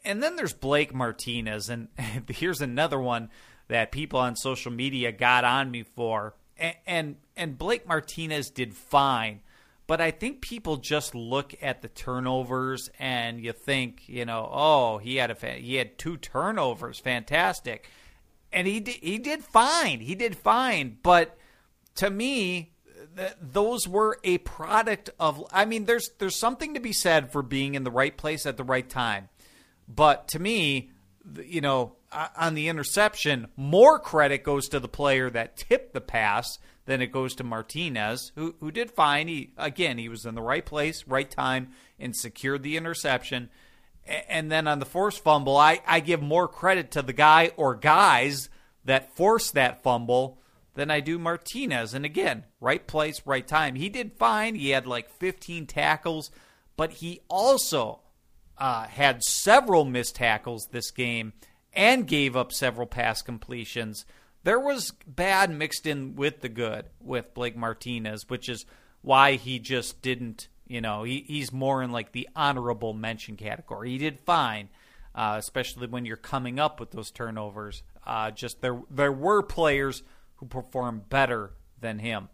And 0.03 0.23
then 0.23 0.35
there's 0.35 0.53
Blake 0.53 0.93
Martinez, 0.93 1.69
and 1.69 1.89
here's 2.29 2.61
another 2.61 2.99
one 2.99 3.29
that 3.67 3.91
people 3.91 4.19
on 4.19 4.35
social 4.35 4.71
media 4.71 5.11
got 5.11 5.43
on 5.43 5.71
me 5.71 5.83
for. 5.83 6.35
And, 6.57 6.75
and 6.85 7.15
and, 7.35 7.57
Blake 7.57 7.87
Martinez 7.87 8.49
did 8.49 8.73
fine, 8.73 9.41
but 9.87 10.01
I 10.01 10.11
think 10.11 10.41
people 10.41 10.77
just 10.77 11.13
look 11.13 11.53
at 11.61 11.81
the 11.81 11.87
turnovers 11.87 12.89
and 12.97 13.39
you 13.39 13.51
think, 13.53 14.07
you 14.07 14.25
know, 14.25 14.49
oh, 14.51 14.97
he 14.97 15.17
had 15.17 15.31
a 15.31 15.49
he 15.51 15.75
had 15.75 15.97
two 15.97 16.17
turnovers, 16.17 16.99
fantastic, 16.99 17.87
and 18.51 18.67
he 18.67 18.79
did, 18.79 18.95
he 18.95 19.17
did 19.19 19.43
fine, 19.43 19.99
he 19.99 20.15
did 20.15 20.35
fine. 20.35 20.97
But 21.03 21.37
to 21.95 22.09
me, 22.09 22.73
th- 23.15 23.33
those 23.39 23.87
were 23.87 24.19
a 24.23 24.39
product 24.39 25.11
of. 25.19 25.43
I 25.51 25.65
mean, 25.65 25.85
there's 25.85 26.09
there's 26.17 26.39
something 26.39 26.73
to 26.73 26.79
be 26.79 26.93
said 26.93 27.31
for 27.31 27.43
being 27.43 27.75
in 27.75 27.83
the 27.83 27.91
right 27.91 28.15
place 28.15 28.45
at 28.45 28.57
the 28.57 28.63
right 28.63 28.89
time. 28.89 29.29
But 29.87 30.29
to 30.29 30.39
me, 30.39 30.89
you 31.43 31.61
know, 31.61 31.95
on 32.35 32.55
the 32.55 32.69
interception, 32.69 33.49
more 33.55 33.99
credit 33.99 34.43
goes 34.43 34.67
to 34.69 34.79
the 34.79 34.87
player 34.87 35.29
that 35.29 35.57
tipped 35.57 35.93
the 35.93 36.01
pass 36.01 36.57
than 36.85 37.01
it 37.01 37.11
goes 37.11 37.35
to 37.35 37.43
Martinez, 37.43 38.31
who 38.35 38.55
who 38.59 38.71
did 38.71 38.91
fine. 38.91 39.27
He 39.27 39.51
again, 39.57 39.97
he 39.97 40.09
was 40.09 40.25
in 40.25 40.35
the 40.35 40.41
right 40.41 40.65
place, 40.65 41.05
right 41.07 41.29
time, 41.29 41.69
and 41.99 42.15
secured 42.15 42.63
the 42.63 42.77
interception. 42.77 43.49
And 44.29 44.51
then 44.51 44.67
on 44.67 44.79
the 44.79 44.85
forced 44.85 45.23
fumble, 45.23 45.57
I, 45.57 45.81
I 45.87 45.99
give 45.99 46.21
more 46.21 46.47
credit 46.47 46.91
to 46.91 47.01
the 47.01 47.13
guy 47.13 47.51
or 47.57 47.73
guys 47.73 48.49
that 48.83 49.15
forced 49.15 49.55
that 49.55 49.81
fumble 49.81 50.37
than 50.75 50.91
I 50.91 50.99
do 50.99 51.17
Martinez. 51.17 51.93
And 51.93 52.05
again, 52.05 52.43
right 52.59 52.85
place, 52.85 53.21
right 53.25 53.47
time. 53.47 53.75
He 53.75 53.89
did 53.89 54.13
fine. 54.13 54.55
He 54.55 54.69
had 54.69 54.85
like 54.85 55.09
15 55.09 55.65
tackles, 55.65 56.29
but 56.77 56.91
he 56.91 57.21
also 57.29 58.01
uh, 58.57 58.85
had 58.85 59.23
several 59.23 59.85
missed 59.85 60.15
tackles 60.15 60.67
this 60.71 60.91
game 60.91 61.33
and 61.73 62.07
gave 62.07 62.35
up 62.35 62.53
several 62.53 62.87
pass 62.87 63.21
completions. 63.21 64.05
There 64.45 64.59
was 64.59 64.93
bad 65.07 65.49
mixed 65.49 65.87
in 65.87 66.15
with 66.15 66.41
the 66.41 66.49
good 66.49 66.85
with 67.01 67.33
Blake 67.33 67.57
Martinez, 67.57 68.29
which 68.29 68.47
is 68.47 68.67
why 69.01 69.37
he 69.37 69.57
just 69.57 70.03
didn't, 70.03 70.49
you 70.67 70.81
know, 70.81 71.01
he, 71.01 71.25
he's 71.27 71.51
more 71.51 71.81
in 71.81 71.91
like 71.91 72.11
the 72.11 72.29
honorable 72.35 72.93
mention 72.93 73.37
category. 73.37 73.89
He 73.89 73.97
did 73.97 74.19
fine, 74.19 74.69
uh, 75.15 75.37
especially 75.39 75.87
when 75.87 76.05
you're 76.05 76.15
coming 76.15 76.59
up 76.59 76.79
with 76.79 76.91
those 76.91 77.09
turnovers. 77.09 77.81
Uh, 78.05 78.29
just 78.29 78.61
there, 78.61 78.79
there 78.91 79.11
were 79.11 79.41
players 79.41 80.03
who 80.35 80.45
performed 80.45 81.09
better 81.09 81.53
than 81.81 81.97
him. 81.97 82.29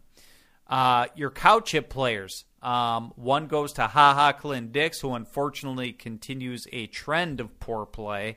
Uh, 0.66 1.06
your 1.16 1.30
cow 1.30 1.60
chip 1.60 1.88
players. 1.88 2.44
Um, 2.60 3.14
one 3.16 3.46
goes 3.46 3.72
to 3.72 3.86
Ha 3.86 4.14
Ha 4.14 4.32
Clinton 4.32 4.70
Dix, 4.70 5.00
who 5.00 5.14
unfortunately 5.14 5.94
continues 5.94 6.66
a 6.74 6.88
trend 6.88 7.40
of 7.40 7.58
poor 7.58 7.86
play. 7.86 8.36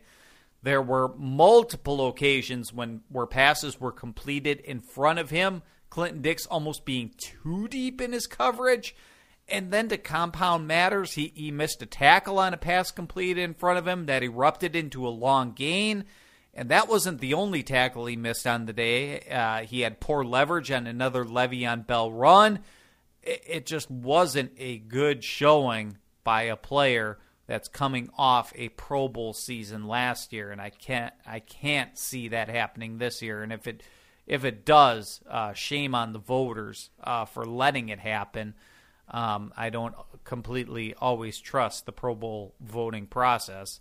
There 0.66 0.82
were 0.82 1.14
multiple 1.16 2.08
occasions 2.08 2.74
when 2.74 3.02
where 3.10 3.28
passes 3.28 3.80
were 3.80 3.92
completed 3.92 4.60
in 4.62 4.80
front 4.82 5.20
of 5.20 5.30
him. 5.30 5.62
Clinton 5.92 6.24
Dix 6.24 6.48
almost 6.48 6.86
being 6.86 7.14
too 7.20 7.68
deep 7.68 8.02
in 8.02 8.14
his 8.14 8.26
coverage. 8.26 8.96
And 9.48 9.70
then 9.70 9.90
to 9.90 10.00
compound 10.00 10.68
matters, 10.68 11.14
he, 11.14 11.32
he 11.36 11.52
missed 11.52 11.84
a 11.84 11.86
tackle 11.86 12.40
on 12.40 12.56
a 12.56 12.58
pass 12.58 12.90
completed 12.90 13.44
in 13.44 13.54
front 13.54 13.78
of 13.78 13.88
him 13.88 14.08
that 14.08 14.24
erupted 14.24 14.76
into 14.76 15.08
a 15.08 15.10
long 15.10 15.52
gain. 15.52 16.06
And 16.52 16.70
that 16.70 16.90
wasn't 16.90 17.22
the 17.22 17.36
only 17.36 17.62
tackle 17.62 18.08
he 18.08 18.16
missed 18.16 18.48
on 18.48 18.66
the 18.66 18.74
day. 18.74 19.20
Uh, 19.30 19.68
he 19.68 19.82
had 19.82 20.00
poor 20.00 20.24
leverage 20.24 20.72
on 20.72 20.88
another 20.88 21.24
Le'Veon 21.24 21.86
Bell 21.86 22.12
run. 22.12 22.58
It, 23.22 23.44
it 23.48 23.66
just 23.68 23.92
wasn't 23.92 24.54
a 24.58 24.80
good 24.80 25.24
showing 25.24 25.98
by 26.24 26.42
a 26.44 26.56
player 26.56 27.20
that's 27.48 27.68
coming 27.68 28.10
off 28.18 28.52
a 28.56 28.70
Pro 28.70 29.08
Bowl 29.08 29.34
season 29.34 29.88
last 29.88 30.34
year, 30.34 30.52
and 30.52 30.62
I 30.62 30.70
can't 30.70 31.14
I 31.26 31.40
can't 31.40 31.98
see 31.98 32.28
that 32.30 32.50
happening 32.50 32.98
this 32.98 33.22
year. 33.22 33.44
And 33.44 33.54
if 33.54 33.68
it 33.68 33.84
if 34.26 34.44
it 34.44 34.66
does, 34.66 35.22
uh, 35.30 35.54
shame 35.54 35.94
on 35.94 36.14
the 36.14 36.20
voters 36.20 36.90
uh, 37.04 37.26
for 37.26 37.46
letting 37.46 37.90
it 37.90 38.00
happen. 38.00 38.56
Um, 39.08 39.54
I 39.56 39.70
don't 39.70 39.94
completely 40.24 40.96
always 40.96 41.40
trust 41.40 41.86
the 41.86 41.92
Pro 41.92 42.16
Bowl 42.16 42.56
voting 42.60 43.06
process. 43.06 43.80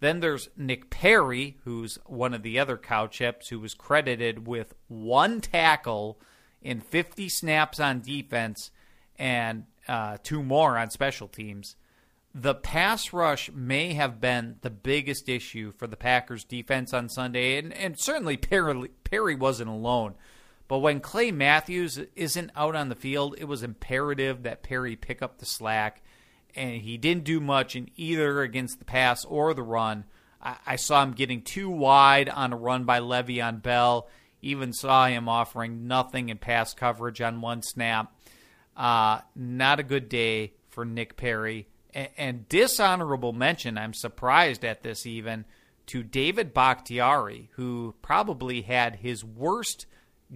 Then 0.00 0.20
there's 0.20 0.50
Nick 0.56 0.90
Perry, 0.90 1.56
who's 1.64 1.98
one 2.04 2.34
of 2.34 2.42
the 2.42 2.58
other 2.58 2.76
cow 2.76 3.06
chips, 3.06 3.48
who 3.48 3.60
was 3.60 3.74
credited 3.74 4.46
with 4.46 4.74
one 4.88 5.40
tackle 5.40 6.20
in 6.60 6.80
50 6.80 7.28
snaps 7.28 7.80
on 7.80 8.00
defense 8.00 8.70
and 9.18 9.64
uh, 9.88 10.18
two 10.22 10.42
more 10.42 10.76
on 10.76 10.90
special 10.90 11.28
teams. 11.28 11.76
The 12.38 12.54
pass 12.54 13.14
rush 13.14 13.50
may 13.50 13.94
have 13.94 14.20
been 14.20 14.56
the 14.60 14.68
biggest 14.68 15.26
issue 15.26 15.72
for 15.72 15.86
the 15.86 15.96
Packers 15.96 16.44
defense 16.44 16.92
on 16.92 17.08
Sunday, 17.08 17.56
and, 17.56 17.72
and 17.72 17.98
certainly 17.98 18.36
Perry, 18.36 18.90
Perry 19.04 19.34
wasn't 19.34 19.70
alone. 19.70 20.16
But 20.68 20.80
when 20.80 21.00
Clay 21.00 21.30
Matthews 21.30 21.98
isn't 22.14 22.50
out 22.54 22.76
on 22.76 22.90
the 22.90 22.94
field, 22.94 23.36
it 23.38 23.46
was 23.46 23.62
imperative 23.62 24.42
that 24.42 24.62
Perry 24.62 24.96
pick 24.96 25.22
up 25.22 25.38
the 25.38 25.46
slack 25.46 26.02
and 26.54 26.82
he 26.82 26.98
didn't 26.98 27.24
do 27.24 27.40
much 27.40 27.74
in 27.74 27.88
either 27.96 28.42
against 28.42 28.80
the 28.80 28.84
pass 28.84 29.24
or 29.24 29.54
the 29.54 29.62
run. 29.62 30.04
I, 30.42 30.56
I 30.66 30.76
saw 30.76 31.02
him 31.02 31.12
getting 31.12 31.40
too 31.40 31.70
wide 31.70 32.28
on 32.28 32.52
a 32.52 32.56
run 32.56 32.84
by 32.84 33.00
Le'Veon 33.00 33.62
Bell. 33.62 34.08
Even 34.42 34.74
saw 34.74 35.06
him 35.06 35.26
offering 35.26 35.86
nothing 35.86 36.28
in 36.28 36.36
pass 36.36 36.74
coverage 36.74 37.22
on 37.22 37.40
one 37.40 37.62
snap. 37.62 38.12
Uh, 38.76 39.20
not 39.34 39.80
a 39.80 39.82
good 39.82 40.10
day 40.10 40.52
for 40.68 40.84
Nick 40.84 41.16
Perry. 41.16 41.68
And, 41.96 42.46
dishonorable 42.50 43.32
mention, 43.32 43.78
I'm 43.78 43.94
surprised 43.94 44.66
at 44.66 44.82
this 44.82 45.06
even, 45.06 45.46
to 45.86 46.02
David 46.02 46.52
Bakhtiari, 46.52 47.48
who 47.54 47.94
probably 48.02 48.60
had 48.62 48.96
his 48.96 49.24
worst 49.24 49.86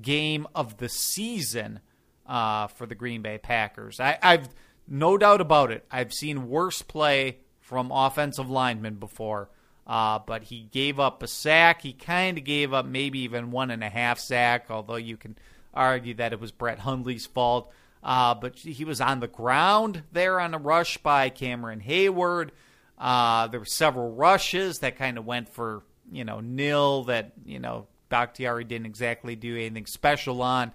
game 0.00 0.46
of 0.54 0.78
the 0.78 0.88
season 0.88 1.80
uh, 2.26 2.68
for 2.68 2.86
the 2.86 2.94
Green 2.94 3.20
Bay 3.20 3.36
Packers. 3.36 4.00
I, 4.00 4.18
I've 4.22 4.48
no 4.88 5.18
doubt 5.18 5.42
about 5.42 5.70
it. 5.70 5.84
I've 5.90 6.14
seen 6.14 6.48
worse 6.48 6.80
play 6.80 7.40
from 7.60 7.90
offensive 7.92 8.48
linemen 8.48 8.94
before, 8.94 9.50
uh, 9.86 10.18
but 10.20 10.44
he 10.44 10.62
gave 10.62 10.98
up 10.98 11.22
a 11.22 11.28
sack. 11.28 11.82
He 11.82 11.92
kind 11.92 12.38
of 12.38 12.44
gave 12.44 12.72
up 12.72 12.86
maybe 12.86 13.18
even 13.20 13.50
one 13.50 13.70
and 13.70 13.84
a 13.84 13.90
half 13.90 14.18
sack, 14.18 14.66
although 14.70 14.96
you 14.96 15.18
can 15.18 15.36
argue 15.74 16.14
that 16.14 16.32
it 16.32 16.40
was 16.40 16.52
Brett 16.52 16.78
Hundley's 16.78 17.26
fault. 17.26 17.70
Uh, 18.02 18.34
but 18.34 18.56
he 18.56 18.84
was 18.84 19.00
on 19.00 19.20
the 19.20 19.28
ground 19.28 20.02
there 20.12 20.40
on 20.40 20.54
a 20.54 20.58
rush 20.58 20.98
by 20.98 21.28
Cameron 21.28 21.80
Heyward. 21.80 22.50
Uh, 22.98 23.46
there 23.48 23.60
were 23.60 23.66
several 23.66 24.10
rushes 24.12 24.78
that 24.78 24.96
kind 24.96 25.18
of 25.18 25.26
went 25.26 25.48
for 25.48 25.82
you 26.10 26.24
know 26.24 26.40
nil 26.40 27.04
that 27.04 27.32
you 27.44 27.58
know 27.58 27.86
Bakhtiari 28.08 28.64
didn't 28.64 28.86
exactly 28.86 29.36
do 29.36 29.56
anything 29.56 29.86
special 29.86 30.42
on. 30.42 30.72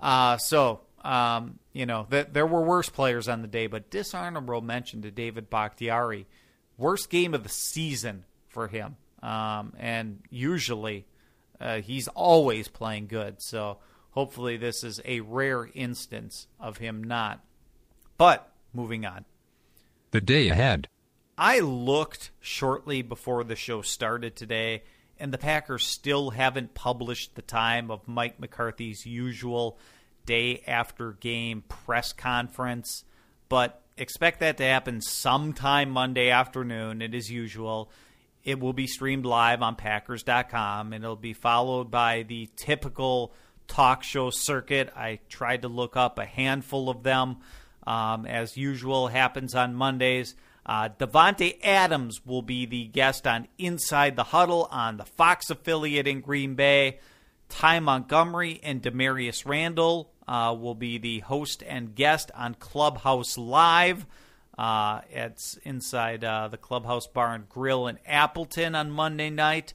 Uh, 0.00 0.36
so 0.38 0.80
um, 1.04 1.58
you 1.72 1.86
know, 1.86 2.06
th- 2.10 2.28
there 2.32 2.46
were 2.46 2.62
worse 2.62 2.88
players 2.88 3.28
on 3.28 3.42
the 3.42 3.48
day, 3.48 3.66
but 3.66 3.90
dishonorable 3.90 4.60
mention 4.60 5.02
to 5.02 5.10
David 5.10 5.50
Bakhtiari. 5.50 6.26
Worst 6.78 7.10
game 7.10 7.34
of 7.34 7.42
the 7.42 7.48
season 7.48 8.24
for 8.48 8.68
him. 8.68 8.96
Um, 9.22 9.72
and 9.78 10.20
usually 10.30 11.06
uh, 11.60 11.80
he's 11.80 12.08
always 12.08 12.68
playing 12.68 13.06
good. 13.06 13.42
So 13.42 13.78
hopefully 14.12 14.56
this 14.56 14.82
is 14.82 15.00
a 15.04 15.20
rare 15.20 15.68
instance 15.74 16.46
of 16.58 16.78
him 16.78 17.02
not. 17.02 17.44
But 18.16 18.50
moving 18.72 19.04
on. 19.04 19.24
The 20.12 20.20
day 20.20 20.48
ahead. 20.48 20.88
I 21.36 21.60
looked 21.60 22.30
shortly 22.40 23.02
before 23.02 23.42
the 23.44 23.56
show 23.56 23.82
started 23.82 24.36
today, 24.36 24.84
and 25.18 25.32
the 25.32 25.38
Packers 25.38 25.86
still 25.86 26.30
haven't 26.30 26.74
published 26.74 27.34
the 27.34 27.42
time 27.42 27.90
of 27.90 28.06
Mike 28.06 28.38
McCarthy's 28.38 29.06
usual 29.06 29.78
day 30.26 30.62
after 30.66 31.12
game 31.12 31.64
press 31.68 32.12
conference, 32.12 33.04
but 33.48 33.82
expect 33.96 34.40
that 34.40 34.58
to 34.58 34.64
happen 34.64 35.00
sometime 35.00 35.90
Monday 35.90 36.30
afternoon. 36.30 37.02
It 37.02 37.14
is 37.14 37.30
usual. 37.30 37.90
It 38.44 38.60
will 38.60 38.72
be 38.72 38.86
streamed 38.86 39.24
live 39.24 39.62
on 39.62 39.76
Packers.com, 39.76 40.92
and 40.92 41.02
it'll 41.02 41.16
be 41.16 41.32
followed 41.32 41.90
by 41.90 42.24
the 42.24 42.48
typical 42.56 43.32
talk 43.72 44.02
show 44.02 44.28
circuit. 44.28 44.92
I 44.94 45.18
tried 45.30 45.62
to 45.62 45.68
look 45.68 45.96
up 45.96 46.18
a 46.18 46.26
handful 46.26 46.90
of 46.90 47.02
them, 47.02 47.38
um, 47.86 48.26
as 48.26 48.56
usual 48.56 49.08
happens 49.08 49.54
on 49.54 49.74
Mondays. 49.74 50.34
Uh, 50.64 50.90
Davante 50.90 51.58
Adams 51.64 52.20
will 52.24 52.42
be 52.42 52.66
the 52.66 52.84
guest 52.84 53.26
on 53.26 53.48
Inside 53.58 54.14
the 54.14 54.24
Huddle 54.24 54.68
on 54.70 54.98
the 54.98 55.06
Fox 55.06 55.48
affiliate 55.48 56.06
in 56.06 56.20
Green 56.20 56.54
Bay. 56.54 57.00
Ty 57.48 57.80
Montgomery 57.80 58.60
and 58.62 58.82
Damarious 58.82 59.46
Randall 59.46 60.12
uh, 60.28 60.54
will 60.58 60.74
be 60.74 60.98
the 60.98 61.20
host 61.20 61.62
and 61.66 61.94
guest 61.94 62.30
on 62.34 62.54
Clubhouse 62.54 63.38
Live. 63.38 64.06
Uh, 64.56 65.00
it's 65.10 65.58
inside 65.64 66.22
uh, 66.24 66.48
the 66.48 66.58
Clubhouse 66.58 67.06
Bar 67.06 67.34
and 67.34 67.48
Grill 67.48 67.88
in 67.88 67.98
Appleton 68.06 68.74
on 68.74 68.90
Monday 68.90 69.30
night. 69.30 69.72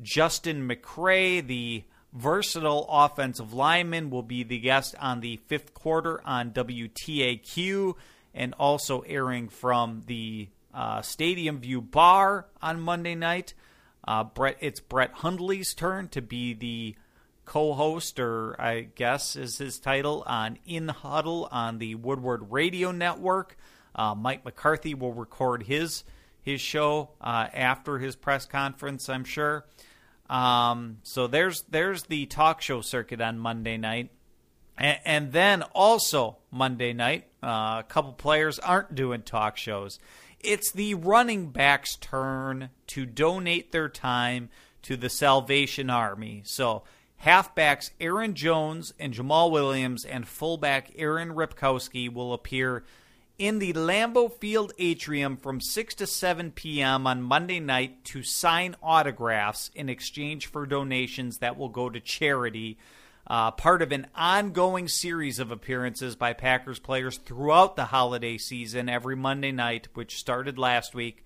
Justin 0.00 0.68
McCray, 0.68 1.46
the 1.46 1.84
versatile 2.12 2.86
offensive 2.88 3.52
lineman, 3.52 4.10
will 4.10 4.22
be 4.22 4.42
the 4.42 4.58
guest 4.58 4.94
on 5.00 5.20
the 5.20 5.36
fifth 5.46 5.74
quarter 5.74 6.20
on 6.24 6.50
WTAQ 6.50 7.94
and 8.34 8.54
also 8.58 9.00
airing 9.00 9.48
from 9.48 10.02
the 10.06 10.48
uh, 10.74 11.02
Stadium 11.02 11.58
View 11.58 11.80
Bar 11.80 12.46
on 12.60 12.80
Monday 12.80 13.14
night. 13.14 13.54
Uh, 14.06 14.24
Brett, 14.24 14.56
it's 14.60 14.80
Brett 14.80 15.12
Hundley's 15.12 15.74
turn 15.74 16.08
to 16.08 16.22
be 16.22 16.54
the 16.54 16.96
co-host, 17.44 18.18
or 18.18 18.60
I 18.60 18.88
guess 18.94 19.36
is 19.36 19.58
his 19.58 19.78
title, 19.78 20.24
on 20.26 20.58
In 20.66 20.88
Huddle 20.88 21.48
on 21.50 21.78
the 21.78 21.94
Woodward 21.94 22.50
Radio 22.50 22.90
Network. 22.90 23.56
Uh, 23.94 24.14
Mike 24.14 24.44
McCarthy 24.44 24.94
will 24.94 25.12
record 25.12 25.64
his 25.64 26.04
his 26.40 26.60
show 26.60 27.10
uh, 27.20 27.46
after 27.52 27.98
his 27.98 28.16
press 28.16 28.46
conference, 28.46 29.08
I'm 29.08 29.24
sure. 29.24 29.64
Um, 30.32 30.96
so 31.02 31.26
there's 31.26 31.62
there's 31.68 32.04
the 32.04 32.24
talk 32.24 32.62
show 32.62 32.80
circuit 32.80 33.20
on 33.20 33.38
Monday 33.38 33.76
night, 33.76 34.10
and, 34.78 34.98
and 35.04 35.32
then 35.32 35.62
also 35.74 36.38
Monday 36.50 36.94
night, 36.94 37.26
uh, 37.42 37.80
a 37.80 37.84
couple 37.86 38.14
players 38.14 38.58
aren't 38.58 38.94
doing 38.94 39.20
talk 39.20 39.58
shows. 39.58 39.98
It's 40.40 40.72
the 40.72 40.94
running 40.94 41.50
backs' 41.50 41.96
turn 41.96 42.70
to 42.88 43.04
donate 43.04 43.72
their 43.72 43.90
time 43.90 44.48
to 44.82 44.96
the 44.96 45.10
Salvation 45.10 45.90
Army. 45.90 46.42
So 46.46 46.82
Halfbacks 47.24 47.90
Aaron 48.00 48.34
Jones 48.34 48.94
and 48.98 49.12
Jamaal 49.12 49.50
Williams 49.50 50.02
and 50.06 50.26
fullback 50.26 50.92
Aaron 50.96 51.34
Ripkowski 51.34 52.10
will 52.10 52.32
appear 52.32 52.84
in 53.42 53.58
the 53.58 53.72
Lambeau 53.72 54.32
Field 54.32 54.72
atrium 54.78 55.36
from 55.36 55.60
6 55.60 55.96
to 55.96 56.06
7 56.06 56.52
p.m. 56.52 57.08
on 57.08 57.20
Monday 57.20 57.58
night 57.58 58.04
to 58.04 58.22
sign 58.22 58.76
autographs 58.80 59.68
in 59.74 59.88
exchange 59.88 60.46
for 60.46 60.64
donations 60.64 61.38
that 61.38 61.58
will 61.58 61.68
go 61.68 61.90
to 61.90 61.98
charity. 61.98 62.78
Uh, 63.26 63.50
part 63.50 63.82
of 63.82 63.90
an 63.90 64.06
ongoing 64.14 64.86
series 64.86 65.40
of 65.40 65.50
appearances 65.50 66.14
by 66.14 66.32
Packers 66.32 66.78
players 66.78 67.16
throughout 67.18 67.74
the 67.74 67.86
holiday 67.86 68.38
season 68.38 68.88
every 68.88 69.16
Monday 69.16 69.50
night, 69.50 69.88
which 69.94 70.18
started 70.18 70.56
last 70.56 70.94
week. 70.94 71.24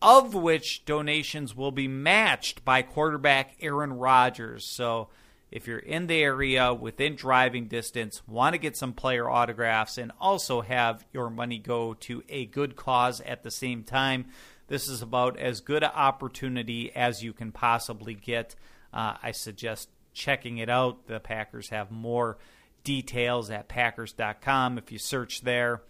of 0.00 0.34
which 0.34 0.86
donations 0.86 1.54
will 1.54 1.70
be 1.70 1.86
matched 1.86 2.64
by 2.64 2.80
quarterback 2.80 3.54
Aaron 3.60 3.92
Rodgers. 3.92 4.64
So 4.64 5.10
if 5.52 5.66
you're 5.66 5.78
in 5.78 6.06
the 6.06 6.22
area 6.22 6.72
within 6.72 7.14
driving 7.14 7.66
distance, 7.66 8.22
want 8.26 8.54
to 8.54 8.58
get 8.58 8.76
some 8.76 8.92
player 8.92 9.28
autographs, 9.28 9.98
and 9.98 10.10
also 10.20 10.62
have 10.62 11.04
your 11.12 11.30
money 11.30 11.58
go 11.58 11.94
to 11.94 12.22
a 12.28 12.46
good 12.46 12.74
cause 12.74 13.20
at 13.20 13.42
the 13.42 13.50
same 13.50 13.84
time, 13.84 14.26
this 14.68 14.88
is 14.88 15.02
about 15.02 15.38
as 15.38 15.60
good 15.60 15.82
an 15.82 15.90
opportunity 15.94 16.90
as 16.96 17.22
you 17.22 17.32
can 17.32 17.52
possibly 17.52 18.14
get. 18.14 18.54
Uh, 18.92 19.16
I 19.22 19.32
suggest 19.32 19.90
checking 20.14 20.58
it 20.58 20.70
out. 20.70 21.06
The 21.06 21.20
Packers 21.20 21.68
have 21.68 21.90
more 21.90 22.38
details 22.82 23.50
at 23.50 23.68
Packers.com 23.68 24.78
if 24.78 24.90
you 24.90 24.98
search 24.98 25.42
there. 25.42 25.82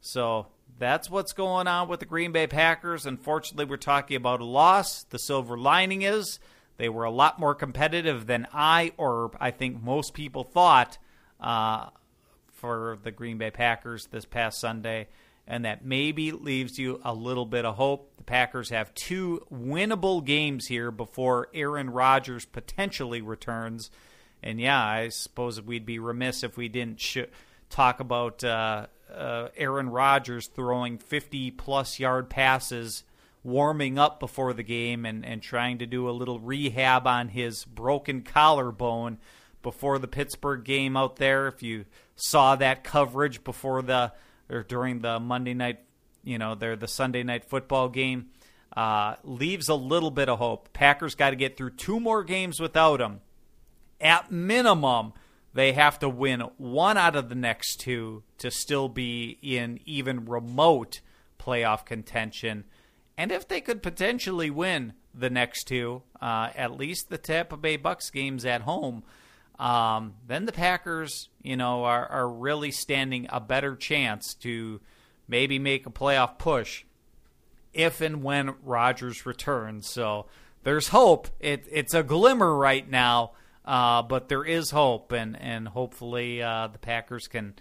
So 0.00 0.48
that's 0.78 1.08
what's 1.08 1.32
going 1.32 1.66
on 1.66 1.88
with 1.88 2.00
the 2.00 2.06
Green 2.06 2.32
Bay 2.32 2.46
Packers. 2.46 3.06
Unfortunately, 3.06 3.64
we're 3.64 3.78
talking 3.78 4.16
about 4.16 4.40
a 4.40 4.44
loss. 4.44 5.04
The 5.04 5.18
silver 5.18 5.56
lining 5.56 6.02
is 6.02 6.38
they 6.76 6.88
were 6.88 7.04
a 7.04 7.10
lot 7.10 7.38
more 7.38 7.54
competitive 7.54 8.26
than 8.26 8.46
I 8.52 8.92
or 8.96 9.30
I 9.40 9.50
think 9.50 9.82
most 9.82 10.14
people 10.14 10.44
thought 10.44 10.98
uh, 11.40 11.90
for 12.52 12.98
the 13.02 13.10
Green 13.10 13.38
Bay 13.38 13.50
Packers 13.50 14.06
this 14.06 14.24
past 14.24 14.60
Sunday. 14.60 15.08
And 15.48 15.64
that 15.64 15.84
maybe 15.84 16.32
leaves 16.32 16.76
you 16.76 17.00
a 17.04 17.14
little 17.14 17.46
bit 17.46 17.64
of 17.64 17.76
hope. 17.76 18.16
The 18.16 18.24
Packers 18.24 18.70
have 18.70 18.92
two 18.94 19.46
winnable 19.52 20.24
games 20.24 20.66
here 20.66 20.90
before 20.90 21.48
Aaron 21.54 21.90
Rodgers 21.90 22.44
potentially 22.44 23.22
returns. 23.22 23.92
And 24.42 24.60
yeah, 24.60 24.84
I 24.84 25.08
suppose 25.10 25.62
we'd 25.62 25.86
be 25.86 26.00
remiss 26.00 26.42
if 26.42 26.56
we 26.56 26.68
didn't 26.68 27.00
sh- 27.00 27.30
talk 27.70 28.00
about 28.00 28.42
uh, 28.42 28.88
uh, 29.14 29.48
Aaron 29.56 29.88
Rodgers 29.88 30.48
throwing 30.48 30.98
50 30.98 31.52
plus 31.52 32.00
yard 32.00 32.28
passes 32.28 33.04
warming 33.46 33.96
up 33.96 34.18
before 34.18 34.52
the 34.52 34.62
game 34.62 35.06
and, 35.06 35.24
and 35.24 35.40
trying 35.40 35.78
to 35.78 35.86
do 35.86 36.08
a 36.08 36.10
little 36.10 36.40
rehab 36.40 37.06
on 37.06 37.28
his 37.28 37.64
broken 37.64 38.22
collarbone 38.22 39.18
before 39.62 39.98
the 39.98 40.08
Pittsburgh 40.08 40.64
game 40.64 40.96
out 40.96 41.16
there. 41.16 41.46
If 41.46 41.62
you 41.62 41.84
saw 42.16 42.56
that 42.56 42.82
coverage 42.82 43.44
before 43.44 43.82
the 43.82 44.12
or 44.50 44.62
during 44.62 45.00
the 45.00 45.20
Monday 45.20 45.54
night, 45.54 45.78
you 46.24 46.38
know, 46.38 46.54
they're 46.54 46.76
the 46.76 46.88
Sunday 46.88 47.22
night 47.22 47.44
football 47.44 47.88
game, 47.88 48.26
uh, 48.76 49.14
leaves 49.22 49.68
a 49.68 49.74
little 49.74 50.10
bit 50.10 50.28
of 50.28 50.38
hope. 50.38 50.72
Packers 50.72 51.14
got 51.14 51.30
to 51.30 51.36
get 51.36 51.56
through 51.56 51.70
two 51.70 52.00
more 52.00 52.24
games 52.24 52.60
without 52.60 53.00
him. 53.00 53.20
At 54.00 54.30
minimum, 54.30 55.12
they 55.54 55.72
have 55.72 55.98
to 56.00 56.08
win 56.08 56.40
one 56.58 56.96
out 56.96 57.16
of 57.16 57.28
the 57.28 57.34
next 57.34 57.76
two 57.76 58.24
to 58.38 58.50
still 58.50 58.88
be 58.88 59.38
in 59.40 59.80
even 59.86 60.26
remote 60.26 61.00
playoff 61.38 61.86
contention. 61.86 62.64
And 63.18 63.32
if 63.32 63.48
they 63.48 63.60
could 63.60 63.82
potentially 63.82 64.50
win 64.50 64.92
the 65.14 65.30
next 65.30 65.64
two, 65.64 66.02
uh, 66.20 66.50
at 66.54 66.76
least 66.76 67.08
the 67.08 67.18
Tampa 67.18 67.56
Bay 67.56 67.76
Bucks 67.76 68.10
games 68.10 68.44
at 68.44 68.62
home, 68.62 69.02
um, 69.58 70.14
then 70.26 70.44
the 70.44 70.52
Packers, 70.52 71.30
you 71.42 71.56
know, 71.56 71.84
are, 71.84 72.06
are 72.06 72.28
really 72.28 72.70
standing 72.70 73.26
a 73.30 73.40
better 73.40 73.74
chance 73.74 74.34
to 74.42 74.80
maybe 75.28 75.58
make 75.58 75.86
a 75.86 75.90
playoff 75.90 76.38
push 76.38 76.84
if 77.72 78.00
and 78.00 78.22
when 78.22 78.54
Rodgers 78.62 79.24
returns. 79.26 79.88
So 79.88 80.26
there's 80.62 80.88
hope. 80.88 81.28
It, 81.40 81.66
it's 81.70 81.94
a 81.94 82.02
glimmer 82.02 82.54
right 82.54 82.88
now, 82.88 83.32
uh, 83.64 84.02
but 84.02 84.28
there 84.28 84.44
is 84.44 84.70
hope, 84.70 85.12
and 85.12 85.40
and 85.40 85.68
hopefully 85.68 86.42
uh, 86.42 86.68
the 86.68 86.78
Packers 86.78 87.28
can 87.28 87.54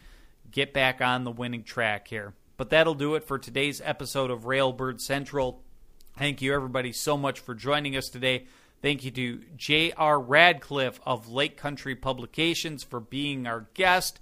get 0.52 0.74
back 0.74 1.02
on 1.02 1.24
the 1.24 1.32
winning 1.32 1.64
track 1.64 2.08
here. 2.08 2.34
But 2.58 2.70
that'll 2.70 2.94
do 2.94 3.16
it 3.16 3.24
for 3.24 3.38
today's 3.38 3.82
episode 3.84 4.32
of 4.32 4.42
Railbird 4.44 5.02
Central. 5.02 5.62
Thank 6.18 6.42
you, 6.42 6.54
everybody, 6.54 6.94
so 6.94 7.18
much 7.18 7.40
for 7.40 7.54
joining 7.54 7.98
us 7.98 8.08
today. 8.08 8.46
Thank 8.82 9.04
you 9.04 9.12
to 9.12 9.42
J.R. 9.58 10.20
Radcliffe 10.20 11.00
of 11.06 11.28
Lake 11.28 11.58
Country 11.58 11.96
Publications 11.96 12.84
for 12.84 13.00
being 13.00 13.46
our 13.46 13.68
guest. 13.74 14.20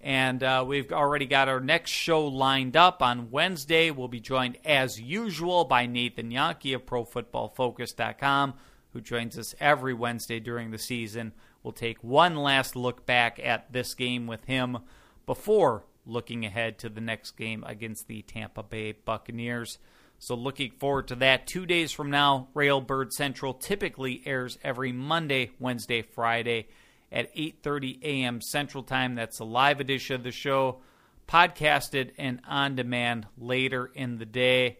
And 0.00 0.42
uh, 0.42 0.64
we've 0.66 0.92
already 0.92 1.26
got 1.26 1.48
our 1.48 1.60
next 1.60 1.90
show 1.90 2.26
lined 2.26 2.76
up 2.76 3.02
on 3.02 3.30
Wednesday. 3.30 3.90
We'll 3.90 4.08
be 4.08 4.20
joined, 4.20 4.58
as 4.64 5.00
usual, 5.00 5.64
by 5.64 5.86
Nathan 5.86 6.30
Jahnke 6.30 6.74
of 6.74 6.86
ProFootballFocus.com, 6.86 8.54
who 8.92 9.00
joins 9.00 9.38
us 9.38 9.54
every 9.58 9.94
Wednesday 9.94 10.40
during 10.40 10.70
the 10.70 10.78
season. 10.78 11.32
We'll 11.62 11.72
take 11.72 12.02
one 12.02 12.36
last 12.36 12.76
look 12.76 13.06
back 13.06 13.40
at 13.42 13.72
this 13.72 13.94
game 13.94 14.26
with 14.26 14.44
him 14.44 14.78
before 15.26 15.84
looking 16.06 16.44
ahead 16.44 16.78
to 16.78 16.88
the 16.88 17.00
next 17.00 17.32
game 17.32 17.64
against 17.66 18.08
the 18.08 18.22
Tampa 18.22 18.62
Bay 18.62 18.92
Buccaneers. 18.92 19.78
So 20.18 20.34
looking 20.34 20.70
forward 20.78 21.08
to 21.08 21.16
that. 21.16 21.46
Two 21.46 21.66
days 21.66 21.90
from 21.90 22.10
now, 22.10 22.48
Railbird 22.54 23.10
Central 23.10 23.54
typically 23.54 24.22
airs 24.24 24.58
every 24.62 24.92
Monday, 24.92 25.50
Wednesday, 25.58 26.02
Friday 26.02 26.68
at 27.10 27.34
8:30 27.34 28.02
a.m. 28.02 28.40
Central 28.40 28.82
Time. 28.82 29.14
That's 29.16 29.40
a 29.40 29.44
live 29.44 29.80
edition 29.80 30.14
of 30.14 30.22
the 30.22 30.30
show, 30.30 30.80
podcasted 31.28 32.12
and 32.18 32.40
on 32.48 32.76
demand 32.76 33.26
later 33.36 33.90
in 33.94 34.18
the 34.18 34.26
day. 34.26 34.78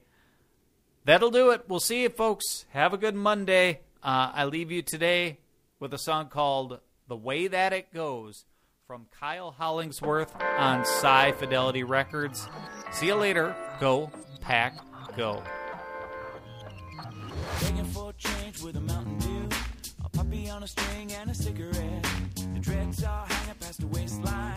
That'll 1.05 1.31
do 1.31 1.51
it. 1.51 1.65
We'll 1.69 1.81
see 1.81 2.03
you, 2.03 2.09
folks. 2.09 2.65
Have 2.71 2.93
a 2.93 2.99
good 2.99 3.17
Monday. 3.17 3.81
Uh, 4.03 4.31
I 4.33 4.45
leave 4.45 4.71
you 4.71 4.83
today 4.83 5.41
with 5.81 5.93
a 5.93 5.99
song 5.99 6.29
called 6.29 6.79
"The 7.09 7.17
Way 7.17 7.49
That 7.49 7.73
It 7.73 7.93
Goes." 7.93 8.45
From 8.93 9.07
Kyle 9.19 9.51
Hollingsworth 9.51 10.37
on 10.59 10.81
Sci 10.81 11.33
Fidelity 11.39 11.83
Records. 11.83 12.47
See 12.93 13.07
you 13.07 13.15
later. 13.15 13.57
Go, 13.81 14.11
pack, 14.43 14.75
go. 15.17 15.43
Begging 17.63 17.87
for 17.87 18.13
change 18.19 18.61
with 18.61 18.77
a 18.77 18.81
Mountain 18.81 19.17
Dew, 19.17 19.49
a 20.05 20.11
puppy 20.11 20.51
on 20.51 20.63
a 20.63 20.67
string 20.67 21.11
and 21.15 21.31
a 21.31 21.35
cigarette. 21.35 22.07
The 22.53 22.61
dreads 22.61 23.03
are 23.03 23.25
hanging 23.27 23.55
past 23.61 23.81
the 23.81 23.87
waistline. 23.87 24.57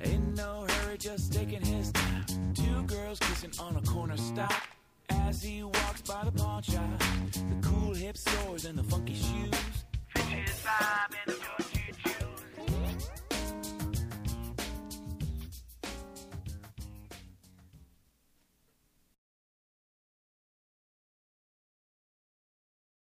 In 0.00 0.34
no 0.34 0.66
hurry, 0.68 0.98
just 0.98 1.32
taking 1.32 1.64
his 1.64 1.92
time. 1.92 2.24
Two 2.54 2.82
girls 2.82 3.20
kissing 3.20 3.52
on 3.60 3.76
a 3.76 3.82
corner 3.82 4.16
stop. 4.16 4.60
As 5.08 5.40
he 5.40 5.62
walks 5.62 6.00
by 6.00 6.24
the 6.24 6.32
pawn 6.32 6.64
shop, 6.64 6.98
the 7.32 7.68
cool 7.68 7.94
hip 7.94 8.16
stores 8.16 8.64
and 8.64 8.76
the 8.76 8.82
funky 8.82 9.14
shoes. 9.14 9.84
Bitches 10.16 10.64
vibe 10.64 11.14
and 11.24 11.36
the 11.36 11.67